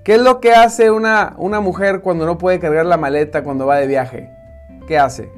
¿Qué 0.05 0.13
es 0.13 0.21
lo 0.21 0.39
que 0.39 0.51
hace 0.51 0.91
una, 0.91 1.33
una 1.39 1.61
mujer 1.61 2.01
cuando 2.01 2.27
no 2.27 2.37
puede 2.37 2.59
cargar 2.59 2.85
la 2.85 2.95
maleta 2.95 3.43
cuando 3.43 3.65
va 3.65 3.77
de 3.77 3.87
viaje? 3.87 4.29
¿Qué 4.87 4.99
hace? 4.99 5.31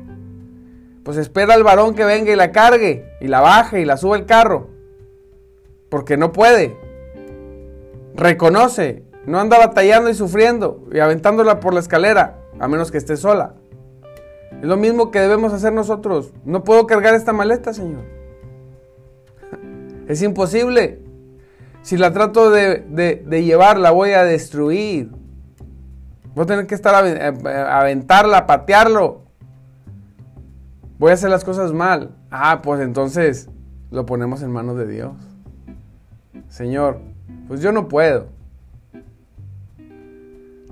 Pues 1.06 1.16
espera 1.16 1.54
al 1.54 1.64
varón 1.64 1.96
que 1.96 2.04
venga 2.04 2.34
y 2.34 2.36
la 2.36 2.52
cargue, 2.52 3.06
y 3.22 3.30
la 3.30 3.40
baje 3.40 3.80
y 3.80 3.86
la 3.86 3.96
sube 3.96 4.18
al 4.18 4.26
carro. 4.26 4.68
Porque 5.88 6.18
no 6.18 6.34
puede. 6.34 6.76
Reconoce, 8.14 9.06
no 9.26 9.40
anda 9.40 9.58
batallando 9.58 10.10
y 10.10 10.14
sufriendo 10.14 10.84
y 10.92 11.00
aventándola 11.00 11.62
por 11.62 11.74
la 11.74 11.80
escalera, 11.80 12.42
a 12.60 12.68
menos 12.68 12.92
que 12.92 12.98
esté 12.98 13.16
sola. 13.16 13.54
Es 14.52 14.68
lo 14.68 14.76
mismo 14.76 15.12
que 15.12 15.22
debemos 15.22 15.54
hacer 15.54 15.72
nosotros. 15.72 16.34
No 16.44 16.66
puedo 16.66 16.88
cargar 16.88 17.16
esta 17.16 17.32
maleta, 17.32 17.74
Señor. 17.74 18.04
Es 20.10 20.22
imposible. 20.22 21.07
Si 21.88 21.96
la 21.96 22.12
trato 22.12 22.52
de, 22.52 22.84
llevar, 23.46 23.80
la 23.80 23.92
voy 23.92 24.10
a 24.10 24.26
destruir. 24.26 25.10
Voy 26.36 26.44
a 26.44 26.46
tener 26.46 26.68
que 26.68 26.76
estar 26.76 26.94
a, 26.94 27.80
aventarla, 27.80 28.46
patearlo. 28.46 29.22
voy 31.00 31.12
a 31.12 31.14
hacer 31.14 31.30
las 31.30 31.46
cosas 31.46 31.72
mal. 31.72 32.14
Ah, 32.30 32.62
pues 32.62 32.82
entonces 32.82 33.50
lo 33.90 34.06
ponemos 34.06 34.42
en 34.42 34.52
manos 34.52 34.78
de 34.78 34.86
Dios. 34.86 35.14
Señor, 36.50 37.00
pues 37.48 37.62
yo 37.62 37.72
no 37.72 37.88
puedo. 37.88 38.28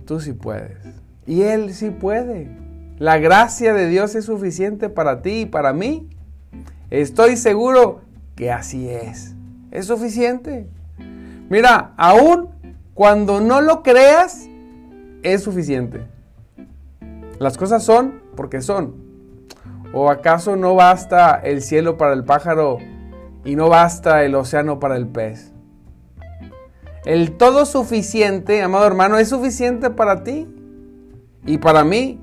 Tú 0.03 0.19
sí 0.19 0.34
puedes. 0.34 0.79
Y 1.25 1.43
Él 1.43 1.74
sí 1.74 1.91
puede. 1.91 2.51
La 3.00 3.19
gracia 3.19 3.74
de 3.74 3.88
Dios 3.88 4.15
es 4.15 4.25
suficiente 4.25 4.89
para 4.89 5.22
ti 5.22 5.43
y 5.43 5.45
para 5.45 5.72
mí. 5.72 6.10
Estoy 6.89 7.38
seguro 7.38 8.01
que 8.36 8.51
así 8.51 8.89
es. 8.89 9.34
Es 9.72 9.86
suficiente. 9.86 10.75
Mira, 11.50 11.94
aún 11.98 12.50
cuando 12.94 13.42
no 13.42 13.62
lo 13.62 13.84
creas, 13.84 14.48
es 15.22 15.44
suficiente. 15.44 16.08
Las 17.40 17.58
cosas 17.58 17.84
son 17.84 18.22
porque 18.36 18.62
son. 18.62 18.96
¿O 19.94 20.10
acaso 20.10 20.56
no 20.56 20.75
basta 20.75 21.36
el 21.36 21.62
cielo 21.62 21.98
para 21.98 22.14
el 22.14 22.24
pájaro 22.24 22.78
y 23.44 23.56
no 23.56 23.70
basta 23.70 24.24
el 24.24 24.36
océano 24.36 24.80
para 24.80 24.98
el 24.98 25.08
pez? 25.08 25.52
El 27.06 27.34
todo 27.34 27.66
suficiente, 27.66 28.64
amado 28.64 28.88
hermano, 28.88 29.20
es 29.20 29.30
suficiente 29.30 29.90
para 29.90 30.24
ti 30.24 30.48
y 31.46 31.60
para 31.60 31.84
mí, 31.84 32.20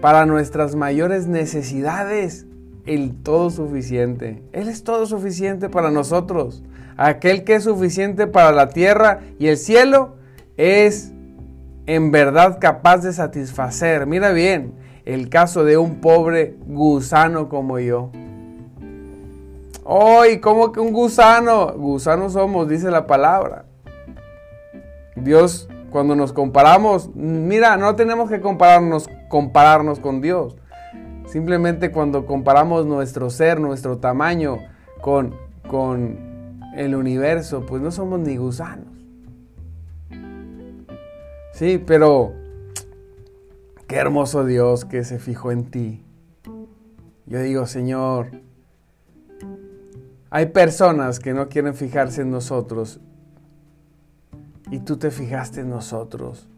para 0.00 0.26
nuestras 0.26 0.74
mayores 0.74 1.28
necesidades. 1.28 2.46
El 2.84 3.22
todo 3.22 3.50
suficiente. 3.50 4.42
Él 4.52 4.68
es 4.68 4.82
todo 4.82 5.06
suficiente 5.06 5.68
para 5.68 5.92
nosotros. 5.92 6.64
Aquel 7.04 7.42
que 7.42 7.56
es 7.56 7.64
suficiente 7.64 8.28
para 8.28 8.52
la 8.52 8.68
tierra 8.68 9.22
y 9.40 9.48
el 9.48 9.56
cielo 9.56 10.14
es 10.56 11.12
en 11.86 12.12
verdad 12.12 12.58
capaz 12.60 12.98
de 12.98 13.12
satisfacer. 13.12 14.06
Mira 14.06 14.30
bien, 14.30 14.74
el 15.04 15.28
caso 15.28 15.64
de 15.64 15.78
un 15.78 16.00
pobre 16.00 16.54
gusano 16.64 17.48
como 17.48 17.80
yo. 17.80 18.12
¡Ay! 19.84 20.38
¿Cómo 20.38 20.70
que 20.70 20.78
un 20.78 20.92
gusano? 20.92 21.72
Gusanos 21.72 22.34
somos, 22.34 22.68
dice 22.68 22.88
la 22.88 23.08
palabra. 23.08 23.64
Dios, 25.16 25.68
cuando 25.90 26.14
nos 26.14 26.32
comparamos, 26.32 27.10
mira, 27.16 27.76
no 27.78 27.96
tenemos 27.96 28.30
que 28.30 28.40
compararnos, 28.40 29.10
compararnos 29.28 29.98
con 29.98 30.20
Dios. 30.20 30.56
Simplemente 31.26 31.90
cuando 31.90 32.26
comparamos 32.26 32.86
nuestro 32.86 33.28
ser, 33.28 33.58
nuestro 33.58 33.98
tamaño 33.98 34.58
con, 35.00 35.34
con 35.66 36.31
el 36.74 36.94
universo, 36.94 37.64
pues 37.66 37.82
no 37.82 37.90
somos 37.90 38.20
ni 38.20 38.36
gusanos. 38.36 38.88
Sí, 41.52 41.82
pero 41.84 42.32
qué 43.86 43.96
hermoso 43.96 44.44
Dios 44.44 44.84
que 44.84 45.04
se 45.04 45.18
fijó 45.18 45.52
en 45.52 45.70
ti. 45.70 46.02
Yo 47.26 47.40
digo, 47.40 47.66
Señor, 47.66 48.30
hay 50.30 50.46
personas 50.46 51.20
que 51.20 51.34
no 51.34 51.48
quieren 51.48 51.74
fijarse 51.74 52.22
en 52.22 52.30
nosotros 52.30 53.00
y 54.70 54.78
tú 54.78 54.96
te 54.96 55.10
fijaste 55.10 55.60
en 55.60 55.68
nosotros. 55.68 56.48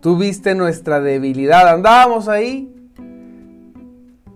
Tú 0.00 0.16
viste 0.16 0.54
nuestra 0.54 1.00
debilidad. 1.00 1.68
Andábamos 1.68 2.28
ahí 2.28 2.72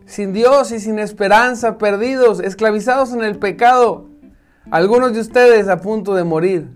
sin 0.05 0.33
Dios 0.33 0.73
y 0.73 0.81
sin 0.81 0.99
esperanza, 0.99 1.79
perdidos, 1.79 2.41
esclavizados 2.41 3.13
en 3.13 3.23
el 3.23 3.39
pecado. 3.39 4.09
Algunos 4.71 5.13
de 5.13 5.21
ustedes 5.21 5.69
a 5.69 5.81
punto 5.81 6.15
de 6.15 6.25
morir. 6.25 6.69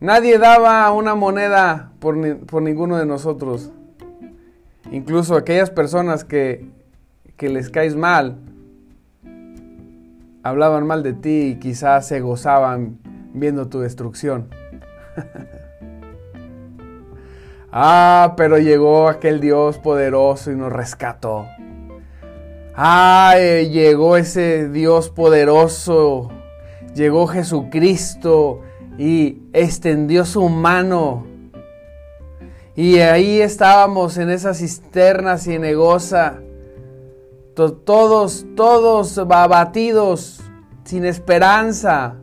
Nadie 0.00 0.38
daba 0.38 0.90
una 0.92 1.14
moneda 1.14 1.92
por, 2.00 2.38
por 2.46 2.62
ninguno 2.62 2.96
de 2.96 3.06
nosotros. 3.06 3.70
Incluso 4.90 5.36
aquellas 5.36 5.70
personas 5.70 6.24
que 6.24 6.66
que 7.42 7.48
les 7.48 7.70
caes 7.70 7.96
mal, 7.96 8.36
hablaban 10.44 10.86
mal 10.86 11.02
de 11.02 11.12
ti 11.12 11.42
y 11.42 11.54
quizás 11.56 12.06
se 12.06 12.20
gozaban 12.20 13.00
viendo 13.34 13.68
tu 13.68 13.80
destrucción. 13.80 14.46
ah, 17.72 18.34
pero 18.36 18.58
llegó 18.58 19.08
aquel 19.08 19.40
Dios 19.40 19.78
poderoso 19.78 20.52
y 20.52 20.54
nos 20.54 20.72
rescató. 20.72 21.48
Ah, 22.74 23.36
llegó 23.36 24.16
ese 24.16 24.68
Dios 24.68 25.10
poderoso, 25.10 26.30
llegó 26.94 27.26
Jesucristo 27.26 28.60
y 28.98 29.42
extendió 29.52 30.24
su 30.24 30.48
mano. 30.48 31.26
Y 32.74 32.98
ahí 33.00 33.40
estábamos 33.40 34.16
en 34.16 34.30
esa 34.30 34.54
cisterna 34.54 35.36
cienegosa 35.36 36.40
todos, 37.54 38.46
todos 38.56 39.18
abatidos, 39.18 40.40
sin 40.84 41.04
esperanza. 41.04 42.16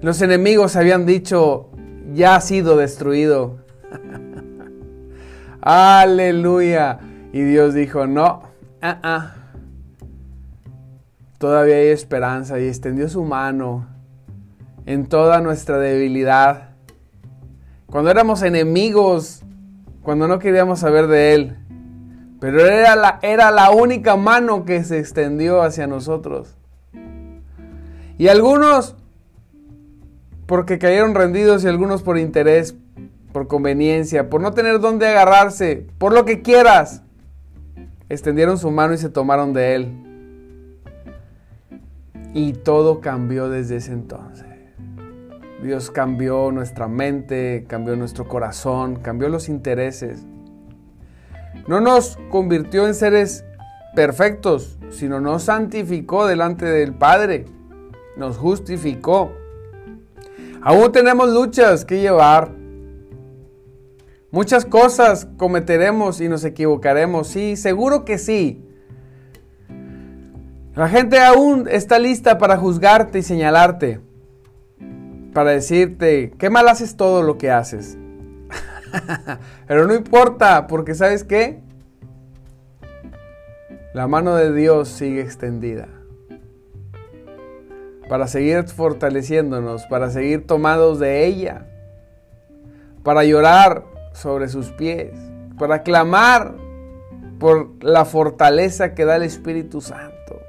Los 0.00 0.22
enemigos 0.22 0.76
habían 0.76 1.06
dicho, 1.06 1.68
ya 2.12 2.36
ha 2.36 2.40
sido 2.40 2.76
destruido. 2.76 3.58
Aleluya. 5.60 7.00
Y 7.32 7.42
Dios 7.42 7.74
dijo, 7.74 8.06
no, 8.06 8.42
ah, 8.82 8.98
ah. 9.02 9.34
todavía 11.38 11.76
hay 11.76 11.88
esperanza 11.88 12.58
y 12.58 12.66
extendió 12.66 13.08
su 13.08 13.24
mano 13.24 13.86
en 14.86 15.06
toda 15.06 15.40
nuestra 15.40 15.78
debilidad. 15.78 16.70
Cuando 17.86 18.10
éramos 18.10 18.42
enemigos, 18.42 19.42
cuando 20.02 20.26
no 20.26 20.38
queríamos 20.38 20.80
saber 20.80 21.06
de 21.06 21.34
Él, 21.34 21.56
pero 22.40 22.66
era 22.66 22.96
la, 22.96 23.18
era 23.22 23.50
la 23.50 23.70
única 23.70 24.16
mano 24.16 24.64
que 24.64 24.82
se 24.82 24.98
extendió 24.98 25.62
hacia 25.62 25.86
nosotros. 25.86 26.56
Y 28.18 28.28
algunos 28.28 28.96
porque 30.46 30.80
cayeron 30.80 31.14
rendidos 31.14 31.62
y 31.62 31.68
algunos 31.68 32.02
por 32.02 32.18
interés, 32.18 32.74
por 33.32 33.46
conveniencia, 33.46 34.28
por 34.28 34.40
no 34.40 34.52
tener 34.52 34.80
dónde 34.80 35.06
agarrarse, 35.06 35.86
por 35.96 36.12
lo 36.12 36.24
que 36.24 36.42
quieras, 36.42 37.04
extendieron 38.10 38.58
su 38.58 38.70
mano 38.70 38.92
y 38.92 38.98
se 38.98 39.08
tomaron 39.08 39.54
de 39.54 39.74
él. 39.76 39.88
Y 42.34 42.52
todo 42.52 43.00
cambió 43.00 43.48
desde 43.48 43.76
ese 43.76 43.92
entonces. 43.92 44.46
Dios 45.62 45.90
cambió 45.90 46.52
nuestra 46.52 46.88
mente, 46.88 47.64
cambió 47.68 47.96
nuestro 47.96 48.26
corazón, 48.26 48.96
cambió 48.96 49.28
los 49.28 49.48
intereses. 49.48 50.26
No 51.66 51.80
nos 51.80 52.18
convirtió 52.30 52.86
en 52.86 52.94
seres 52.94 53.44
perfectos, 53.94 54.78
sino 54.90 55.20
nos 55.20 55.44
santificó 55.44 56.26
delante 56.26 56.64
del 56.64 56.94
Padre, 56.94 57.44
nos 58.16 58.38
justificó. 58.38 59.32
Aún 60.62 60.92
tenemos 60.92 61.30
luchas 61.30 61.84
que 61.84 62.00
llevar. 62.00 62.59
Muchas 64.32 64.64
cosas 64.64 65.26
cometeremos 65.36 66.20
y 66.20 66.28
nos 66.28 66.44
equivocaremos, 66.44 67.26
sí, 67.26 67.56
seguro 67.56 68.04
que 68.04 68.16
sí. 68.16 68.64
La 70.74 70.88
gente 70.88 71.18
aún 71.18 71.66
está 71.68 71.98
lista 71.98 72.38
para 72.38 72.56
juzgarte 72.56 73.18
y 73.18 73.22
señalarte, 73.22 74.00
para 75.32 75.50
decirte, 75.50 76.32
qué 76.38 76.48
mal 76.48 76.68
haces 76.68 76.96
todo 76.96 77.22
lo 77.22 77.38
que 77.38 77.50
haces. 77.50 77.98
Pero 79.66 79.86
no 79.88 79.94
importa, 79.94 80.68
porque 80.68 80.94
¿sabes 80.94 81.24
qué? 81.24 81.60
La 83.92 84.06
mano 84.06 84.36
de 84.36 84.52
Dios 84.52 84.88
sigue 84.88 85.20
extendida 85.20 85.88
para 88.08 88.26
seguir 88.26 88.64
fortaleciéndonos, 88.68 89.86
para 89.86 90.10
seguir 90.10 90.46
tomados 90.46 90.98
de 90.98 91.26
ella, 91.26 91.66
para 93.04 93.22
llorar 93.24 93.89
sobre 94.12 94.48
sus 94.48 94.70
pies, 94.70 95.12
para 95.58 95.82
clamar 95.82 96.54
por 97.38 97.82
la 97.82 98.04
fortaleza 98.04 98.94
que 98.94 99.04
da 99.04 99.16
el 99.16 99.22
Espíritu 99.22 99.80
Santo, 99.80 100.40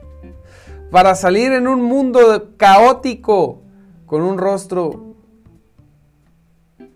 para 0.89 1.15
salir 1.15 1.52
en 1.54 1.67
un 1.67 1.82
mundo 1.82 2.54
caótico 2.58 3.62
con 4.06 4.21
un 4.21 4.38
rostro 4.38 5.15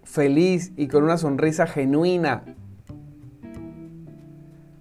feliz 0.04 0.72
y 0.76 0.88
con 0.88 1.04
una 1.04 1.18
sonrisa 1.18 1.68
genuina 1.68 2.44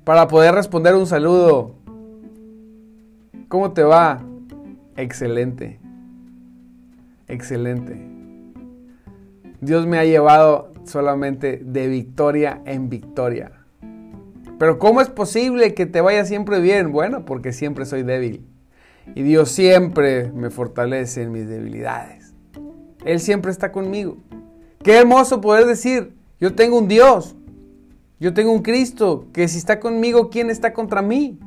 para 0.04 0.28
poder 0.28 0.54
responder 0.54 0.94
un 0.94 1.06
saludo. 1.06 1.76
¿Cómo 3.48 3.72
te 3.72 3.82
va? 3.82 4.22
Excelente. 4.96 5.80
Excelente. 7.26 8.06
Dios 9.60 9.86
me 9.86 9.98
ha 9.98 10.04
llevado 10.04 10.73
solamente 10.84 11.60
de 11.64 11.88
victoria 11.88 12.62
en 12.64 12.88
victoria. 12.88 13.52
Pero 14.58 14.78
¿cómo 14.78 15.00
es 15.00 15.08
posible 15.08 15.74
que 15.74 15.86
te 15.86 16.00
vaya 16.00 16.24
siempre 16.24 16.60
bien? 16.60 16.92
Bueno, 16.92 17.24
porque 17.24 17.52
siempre 17.52 17.86
soy 17.86 18.02
débil. 18.02 18.46
Y 19.14 19.22
Dios 19.22 19.50
siempre 19.50 20.30
me 20.32 20.50
fortalece 20.50 21.22
en 21.22 21.32
mis 21.32 21.48
debilidades. 21.48 22.34
Él 23.04 23.20
siempre 23.20 23.50
está 23.50 23.72
conmigo. 23.72 24.16
Qué 24.82 24.98
hermoso 24.98 25.40
poder 25.40 25.66
decir 25.66 26.14
Yo 26.40 26.54
tengo 26.54 26.78
un 26.78 26.88
Dios. 26.88 27.36
Yo 28.20 28.32
tengo 28.32 28.52
un 28.52 28.62
Cristo 28.62 29.26
que 29.32 29.48
si 29.48 29.58
está 29.58 29.80
conmigo, 29.80 30.30
¿quién 30.30 30.50
está 30.50 30.72
contra 30.72 31.02
mí? 31.02 31.38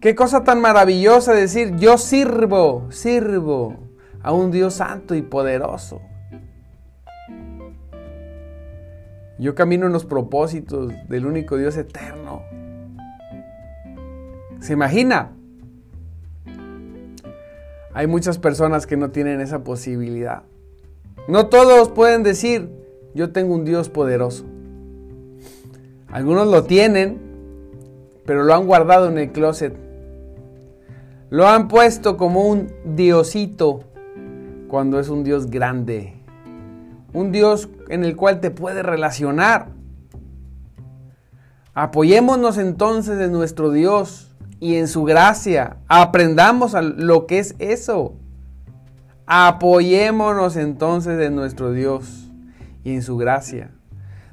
Qué 0.00 0.14
cosa 0.14 0.44
tan 0.44 0.60
maravillosa 0.60 1.32
decir, 1.32 1.76
yo 1.76 1.96
sirvo, 1.96 2.88
sirvo 2.90 3.76
a 4.22 4.32
un 4.32 4.50
Dios 4.50 4.74
santo 4.74 5.14
y 5.14 5.22
poderoso. 5.22 6.00
Yo 9.38 9.54
camino 9.54 9.86
en 9.86 9.92
los 9.92 10.04
propósitos 10.04 10.92
del 11.08 11.26
único 11.26 11.56
Dios 11.56 11.76
eterno. 11.76 12.42
¿Se 14.60 14.72
imagina? 14.72 15.32
Hay 17.92 18.06
muchas 18.06 18.38
personas 18.38 18.86
que 18.86 18.96
no 18.96 19.10
tienen 19.10 19.40
esa 19.40 19.64
posibilidad. 19.64 20.42
No 21.28 21.46
todos 21.46 21.90
pueden 21.90 22.22
decir, 22.22 22.68
yo 23.14 23.32
tengo 23.32 23.54
un 23.54 23.64
Dios 23.64 23.88
poderoso. 23.88 24.44
Algunos 26.08 26.48
lo 26.48 26.64
tienen, 26.64 27.18
pero 28.24 28.44
lo 28.44 28.54
han 28.54 28.66
guardado 28.66 29.08
en 29.08 29.18
el 29.18 29.32
closet. 29.32 29.74
Lo 31.30 31.48
han 31.48 31.68
puesto 31.68 32.16
como 32.16 32.48
un 32.48 32.68
diosito 32.84 33.80
cuando 34.68 35.00
es 35.00 35.08
un 35.08 35.24
Dios 35.24 35.50
grande. 35.50 36.13
Un 37.14 37.32
Dios 37.32 37.70
en 37.88 38.04
el 38.04 38.16
cual 38.16 38.40
te 38.40 38.50
puedes 38.50 38.84
relacionar. 38.84 39.68
Apoyémonos 41.72 42.58
entonces 42.58 43.18
en 43.20 43.32
nuestro 43.32 43.70
Dios 43.70 44.36
y 44.60 44.76
en 44.76 44.86
su 44.86 45.04
gracia. 45.04 45.78
Aprendamos 45.88 46.74
a 46.74 46.82
lo 46.82 47.26
que 47.26 47.38
es 47.38 47.54
eso. 47.58 48.14
Apoyémonos 49.26 50.56
entonces 50.56 51.20
en 51.20 51.34
nuestro 51.34 51.72
Dios 51.72 52.30
y 52.84 52.92
en 52.92 53.02
su 53.02 53.16
gracia. 53.16 53.70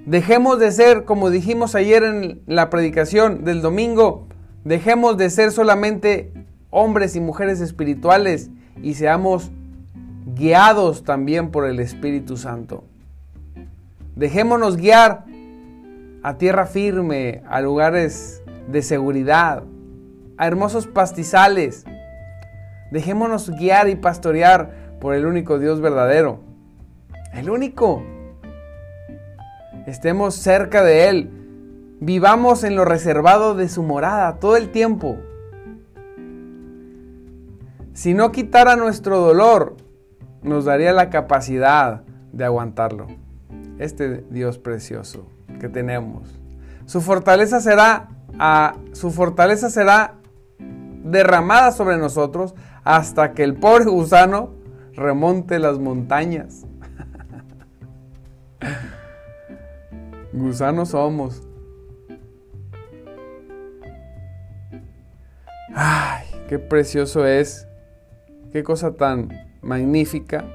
Dejemos 0.06 0.60
de 0.60 0.72
ser, 0.72 1.06
como 1.06 1.30
dijimos 1.30 1.76
ayer 1.76 2.04
en 2.04 2.42
la 2.48 2.70
predicación 2.70 3.44
del 3.44 3.62
domingo, 3.62 4.28
dejemos 4.64 5.18
de 5.18 5.30
ser 5.30 5.52
solamente 5.52 6.34
hombres 6.72 7.16
y 7.16 7.22
mujeres 7.22 7.62
espirituales 7.62 8.50
y 8.82 8.96
seamos 8.96 9.52
guiados 10.42 11.04
también 11.04 11.52
por 11.52 11.68
el 11.68 11.80
Espíritu 11.80 12.36
Santo. 12.36 12.84
Dejémonos 14.16 14.76
guiar 14.76 15.26
a 16.24 16.38
tierra 16.40 16.66
firme, 16.66 17.44
a 17.48 17.62
lugares 17.62 18.42
de 18.68 18.82
seguridad, 18.82 19.64
a 20.38 20.48
hermosos 20.48 20.88
pastizales. 20.88 21.86
Dejémonos 22.90 23.52
guiar 23.52 23.88
y 23.88 23.96
pastorear 23.96 24.98
por 25.00 25.14
el 25.14 25.28
único 25.28 25.60
Dios 25.60 25.80
verdadero. 25.80 26.40
El 27.34 27.52
único 27.52 28.04
estemos 29.86 30.34
cerca 30.34 30.84
de 30.84 31.08
Él, 31.08 31.30
vivamos 32.00 32.64
en 32.64 32.76
lo 32.76 32.84
reservado 32.84 33.54
de 33.54 33.70
su 33.70 33.84
morada 33.84 34.40
todo 34.40 34.58
el 34.58 34.72
tiempo. 34.72 35.18
Si 37.94 38.16
no 38.16 38.32
quitara 38.32 38.76
nuestro 38.76 39.20
dolor, 39.20 39.76
nos 40.44 40.66
daría 40.66 40.94
la 40.94 41.10
capacidad 41.10 42.04
de 42.32 42.46
aguantarlo. 42.46 43.08
Este 43.80 44.24
Dios 44.30 44.58
precioso 44.58 45.28
que 45.60 45.70
tenemos. 45.70 46.40
Su 46.86 47.02
fortaleza 47.02 47.62
será 47.62 48.10
a, 48.40 48.76
su 48.94 49.12
fortaleza 49.12 49.70
será 49.70 50.16
derramada 51.04 51.72
sobre 51.72 51.98
nosotros 51.98 52.56
hasta 52.84 53.34
que 53.34 53.44
el 53.44 53.56
pobre 53.56 53.86
gusano 53.86 54.52
remonte 54.94 55.60
las 55.60 55.80
montañas. 55.80 56.66
Gusanos 60.34 60.90
somos. 60.90 61.48
Ay, 65.74 66.28
qué 66.50 66.60
precioso 66.60 67.26
es, 67.26 67.68
qué 68.52 68.64
cosa 68.64 68.94
tan 68.94 69.51
magnífica 69.62 70.46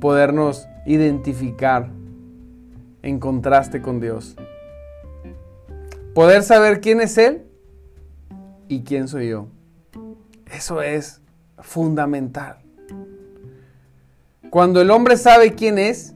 podernos 0.00 0.66
identificar 0.86 1.90
en 3.02 3.18
contraste 3.18 3.80
con 3.80 4.00
Dios. 4.00 4.36
Poder 6.14 6.42
saber 6.42 6.80
quién 6.80 7.00
es 7.00 7.18
Él 7.18 7.44
y 8.68 8.82
quién 8.82 9.08
soy 9.08 9.30
yo. 9.30 9.48
Eso 10.52 10.82
es 10.82 11.20
fundamental. 11.58 12.58
Cuando 14.50 14.80
el 14.80 14.90
hombre 14.90 15.16
sabe 15.16 15.54
quién 15.54 15.78
es, 15.78 16.14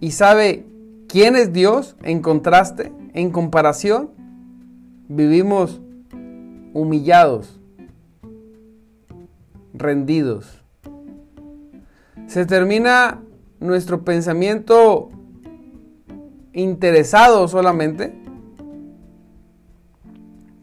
y 0.00 0.12
sabe 0.12 0.66
quién 1.08 1.36
es 1.36 1.52
Dios 1.52 1.96
en 2.02 2.22
contraste, 2.22 2.92
en 3.12 3.30
comparación, 3.30 4.10
vivimos 5.08 5.80
humillados, 6.72 7.59
rendidos. 9.74 10.62
Se 12.26 12.46
termina 12.46 13.20
nuestro 13.58 14.04
pensamiento 14.04 15.10
interesado 16.52 17.48
solamente 17.48 18.14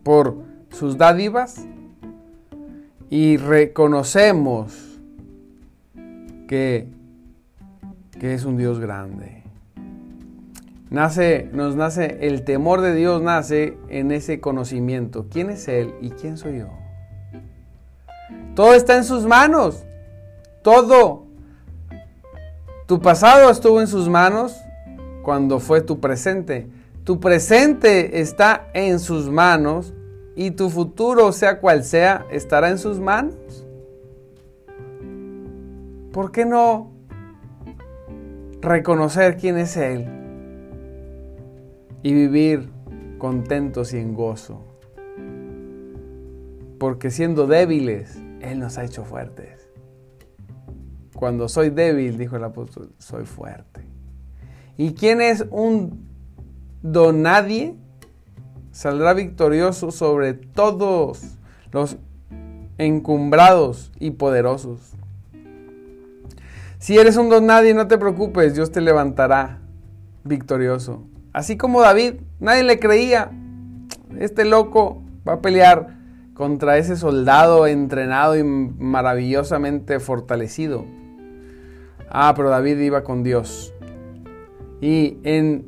por 0.03 0.37
sus 0.69 0.97
dádivas 0.97 1.65
y 3.09 3.37
reconocemos 3.37 4.99
que 6.47 6.87
que 8.19 8.33
es 8.33 8.45
un 8.45 8.57
Dios 8.57 8.79
grande. 8.79 9.43
Nace, 10.89 11.49
nos 11.53 11.75
nace, 11.75 12.17
el 12.21 12.43
temor 12.43 12.81
de 12.81 12.95
Dios 12.95 13.21
nace 13.21 13.77
en 13.89 14.11
ese 14.11 14.39
conocimiento. 14.39 15.27
¿Quién 15.29 15.49
es 15.49 15.67
Él 15.67 15.93
y 16.01 16.11
quién 16.11 16.37
soy 16.37 16.59
yo? 16.59 16.69
Todo 18.57 18.73
está 18.73 18.97
en 18.97 19.03
sus 19.03 19.27
manos. 19.27 19.85
Todo. 20.63 21.27
Tu 22.87 22.99
pasado 22.99 23.51
estuvo 23.51 23.79
en 23.81 23.85
sus 23.85 24.09
manos 24.09 24.55
cuando 25.21 25.59
fue 25.59 25.81
tu 25.81 25.99
presente. 25.99 26.67
Tu 27.03 27.19
presente 27.19 28.19
está 28.19 28.71
en 28.73 28.97
sus 28.97 29.29
manos 29.29 29.93
y 30.35 30.49
tu 30.49 30.71
futuro, 30.71 31.31
sea 31.33 31.59
cual 31.59 31.83
sea, 31.83 32.25
estará 32.31 32.71
en 32.71 32.79
sus 32.79 32.99
manos. 32.99 33.35
¿Por 36.11 36.31
qué 36.31 36.43
no 36.43 36.89
reconocer 38.59 39.37
quién 39.37 39.59
es 39.59 39.77
Él 39.77 40.07
y 42.01 42.11
vivir 42.11 42.71
contentos 43.19 43.93
y 43.93 43.99
en 43.99 44.15
gozo. 44.15 44.63
Porque 46.79 47.11
siendo 47.11 47.45
débiles, 47.45 48.17
Él 48.41 48.59
nos 48.59 48.77
ha 48.77 48.83
hecho 48.83 49.03
fuertes. 49.03 49.67
Cuando 51.15 51.49
soy 51.49 51.71
débil, 51.71 52.17
dijo 52.17 52.35
el 52.35 52.43
apóstol, 52.43 52.91
soy 52.99 53.25
fuerte. 53.25 53.81
¿Y 54.77 54.93
quién 54.93 55.21
es 55.21 55.45
un 55.49 56.07
don 56.83 57.23
nadie? 57.23 57.75
Saldrá 58.71 59.13
victorioso 59.13 59.89
sobre 59.89 60.33
todos 60.33 61.37
los 61.71 61.97
encumbrados 62.77 63.91
y 63.99 64.11
poderosos. 64.11 64.93
Si 66.77 66.95
eres 66.97 67.17
un 67.17 67.29
don 67.29 67.47
nadie, 67.47 67.73
no 67.73 67.87
te 67.87 67.97
preocupes, 67.97 68.53
Dios 68.53 68.71
te 68.71 68.81
levantará 68.81 69.59
victorioso. 70.23 71.07
Así 71.33 71.57
como 71.57 71.81
David, 71.81 72.15
nadie 72.39 72.63
le 72.63 72.79
creía. 72.79 73.31
Este 74.19 74.45
loco 74.45 75.01
va 75.27 75.33
a 75.33 75.41
pelear 75.41 75.96
contra 76.37 76.77
ese 76.77 76.95
soldado 76.95 77.65
entrenado 77.67 78.37
y 78.37 78.43
maravillosamente 78.43 79.99
fortalecido. 79.99 80.85
Ah, 82.09 82.33
pero 82.35 82.49
David 82.49 82.79
iba 82.79 83.03
con 83.03 83.23
Dios. 83.23 83.73
Y 84.79 85.17
en 85.23 85.65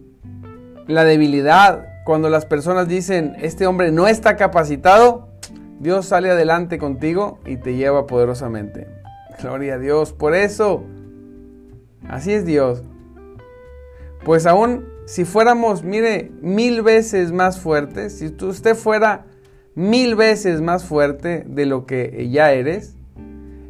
la 0.88 1.04
debilidad, 1.04 2.04
cuando 2.06 2.30
las 2.30 2.46
personas 2.46 2.88
dicen, 2.88 3.36
este 3.42 3.66
hombre 3.66 3.92
no 3.92 4.08
está 4.08 4.36
capacitado, 4.38 5.30
Dios 5.80 6.06
sale 6.06 6.30
adelante 6.30 6.78
contigo 6.78 7.40
y 7.46 7.58
te 7.58 7.76
lleva 7.76 8.06
poderosamente. 8.06 8.88
Gloria 9.42 9.76
a 9.76 9.80
Dios. 9.80 10.14
Por 10.14 10.36
eso 10.36 10.84
Así 12.08 12.34
es 12.34 12.46
Dios. 12.46 12.84
Pues 14.24 14.46
aún 14.46 14.86
si 15.06 15.26
fuéramos, 15.26 15.84
mire, 15.84 16.32
mil 16.42 16.82
veces 16.82 17.32
más 17.32 17.60
fuertes, 17.60 18.20
si 18.20 18.28
usted 18.46 18.76
fuera 18.76 19.26
mil 19.80 20.18
veces 20.18 20.60
más 20.60 20.84
fuerte 20.84 21.46
de 21.48 21.66
lo 21.66 21.86
que 21.86 22.28
ya 22.30 22.52
eres, 22.52 22.98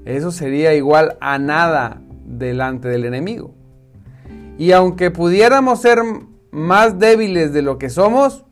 eso 0.06 0.32
sería 0.32 0.74
igual 0.74 1.17
a 1.22 1.38
nada 1.38 2.02
delante 2.26 2.88
del 2.88 3.06
enemigo. 3.06 3.54
Y 4.58 4.72
aunque 4.72 5.12
pudiéramos 5.12 5.84
ser 5.84 6.00
más 6.50 6.98
débiles 6.98 7.54
de 7.54 7.62
lo 7.62 7.78
que 7.78 7.91
somos, 7.91 8.43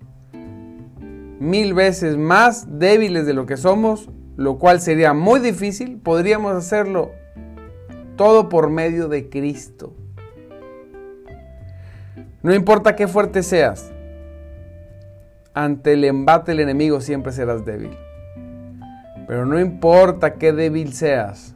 mil 1.40 1.74
veces 1.74 2.16
más 2.16 2.78
débiles 2.78 3.26
de 3.26 3.34
lo 3.34 3.48
que 3.48 3.58
somos, 3.58 4.08
lo 4.36 4.60
cual 4.60 4.80
sería 4.80 5.14
muy 5.14 5.40
difícil, 5.40 5.98
podríamos 5.98 6.54
hacerlo 6.54 7.10
todo 8.18 8.50
por 8.50 8.70
medio 8.70 9.08
de 9.08 9.30
Cristo. 9.30 9.96
No 12.44 12.54
importa 12.54 12.96
qué 12.96 13.08
fuerte 13.08 13.42
seas, 13.42 13.92
ante 15.58 15.94
el 15.94 16.04
embate 16.04 16.52
del 16.52 16.60
enemigo 16.60 17.02
siempre 17.02 17.32
serás 17.32 17.66
débil. 17.66 17.98
Pero 19.28 19.48
no 19.48 19.60
importa 19.60 20.36
qué 20.36 20.54
débil 20.54 20.94
seas, 20.94 21.56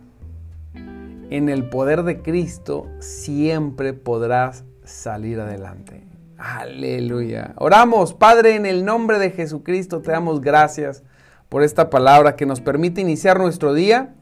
en 1.30 1.50
el 1.50 1.70
poder 1.70 2.02
de 2.02 2.24
Cristo 2.24 2.88
siempre 3.00 3.94
podrás 3.94 4.66
salir 4.84 5.40
adelante. 5.40 6.04
Aleluya. 6.40 7.54
Oramos, 7.58 8.16
Padre, 8.16 8.56
en 8.56 8.66
el 8.66 8.86
nombre 8.86 9.20
de 9.20 9.30
Jesucristo 9.30 10.02
te 10.02 10.10
damos 10.10 10.42
gracias 10.42 11.04
por 11.48 11.62
esta 11.62 11.92
palabra 11.92 12.36
que 12.36 12.48
nos 12.48 12.60
permite 12.60 13.02
iniciar 13.02 13.40
nuestro 13.40 13.76
día 13.76 14.16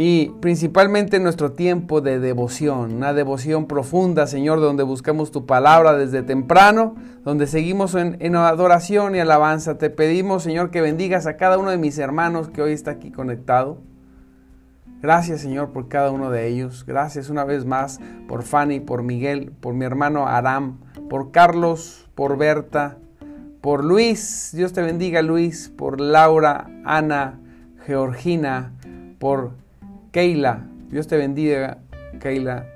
y 0.00 0.28
principalmente 0.40 1.18
nuestro 1.18 1.50
tiempo 1.50 2.00
de 2.00 2.20
devoción, 2.20 2.94
una 2.94 3.12
devoción 3.12 3.66
profunda, 3.66 4.28
Señor, 4.28 4.60
donde 4.60 4.84
buscamos 4.84 5.32
tu 5.32 5.44
palabra 5.44 5.94
desde 5.94 6.22
temprano, 6.22 6.94
donde 7.24 7.48
seguimos 7.48 7.96
en, 7.96 8.16
en, 8.20 8.36
adoración 8.36 9.16
y 9.16 9.18
alabanza. 9.18 9.76
Te 9.76 9.90
pedimos, 9.90 10.44
Señor, 10.44 10.70
que 10.70 10.80
bendigas 10.80 11.26
a 11.26 11.36
cada 11.36 11.58
uno 11.58 11.72
de 11.72 11.78
mis 11.78 11.98
hermanos 11.98 12.48
que 12.48 12.62
hoy 12.62 12.74
está 12.74 12.92
aquí 12.92 13.10
conectado. 13.10 13.78
Gracias, 15.02 15.40
Señor, 15.40 15.72
por 15.72 15.88
cada 15.88 16.12
uno 16.12 16.30
de 16.30 16.46
ellos. 16.46 16.84
Gracias 16.86 17.28
una 17.28 17.44
vez 17.44 17.64
más 17.64 17.98
por 18.28 18.44
Fanny, 18.44 18.78
por 18.78 19.02
Miguel, 19.02 19.50
por 19.60 19.74
mi 19.74 19.84
hermano 19.84 20.28
Aram, 20.28 20.78
por 21.10 21.32
Carlos, 21.32 22.08
por 22.14 22.38
Berta, 22.38 22.98
por 23.60 23.82
Luis. 23.82 24.52
Dios 24.54 24.72
te 24.72 24.80
bendiga, 24.80 25.22
Luis, 25.22 25.72
por 25.76 26.00
Laura, 26.00 26.70
Ana, 26.84 27.40
Georgina, 27.84 28.74
por 29.18 29.66
Keila. 30.10 30.66
Dios 30.90 31.06
te 31.06 31.16
bendiga, 31.16 31.78
Keila. 32.20 32.66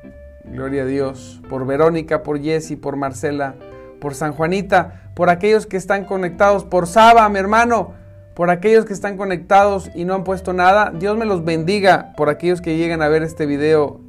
Gloria 0.45 0.83
a 0.83 0.87
Dios. 0.87 1.41
Por 1.49 1.67
Verónica, 1.67 2.23
por 2.23 2.41
Jessy, 2.41 2.77
por 2.77 2.97
Marcela, 2.97 3.55
por 4.01 4.15
San 4.15 4.33
Juanita, 4.33 5.11
por 5.15 5.31
aquellos 5.31 5.67
que 5.67 5.77
están 5.77 6.05
conectados, 6.05 6.65
por 6.65 6.87
Saba, 6.87 7.29
mi 7.29 7.39
hermano 7.39 8.03
por 8.35 8.51
aquellos 8.51 8.85
que 8.85 8.93
están 8.93 9.17
conectados 9.17 9.91
y 9.95 10.05
no 10.05 10.15
han 10.15 10.25
puesto 10.25 10.53
nada, 10.53 10.93
Dios 10.99 11.17
me 11.17 11.27
los 11.27 11.45
bendiga. 11.45 12.13
Por 12.17 12.29
aquellos 12.31 12.61
que 12.61 12.77
lleguen 12.77 13.03
a 13.03 13.09
ver 13.09 13.23
este 13.23 13.47
video 13.47 14.01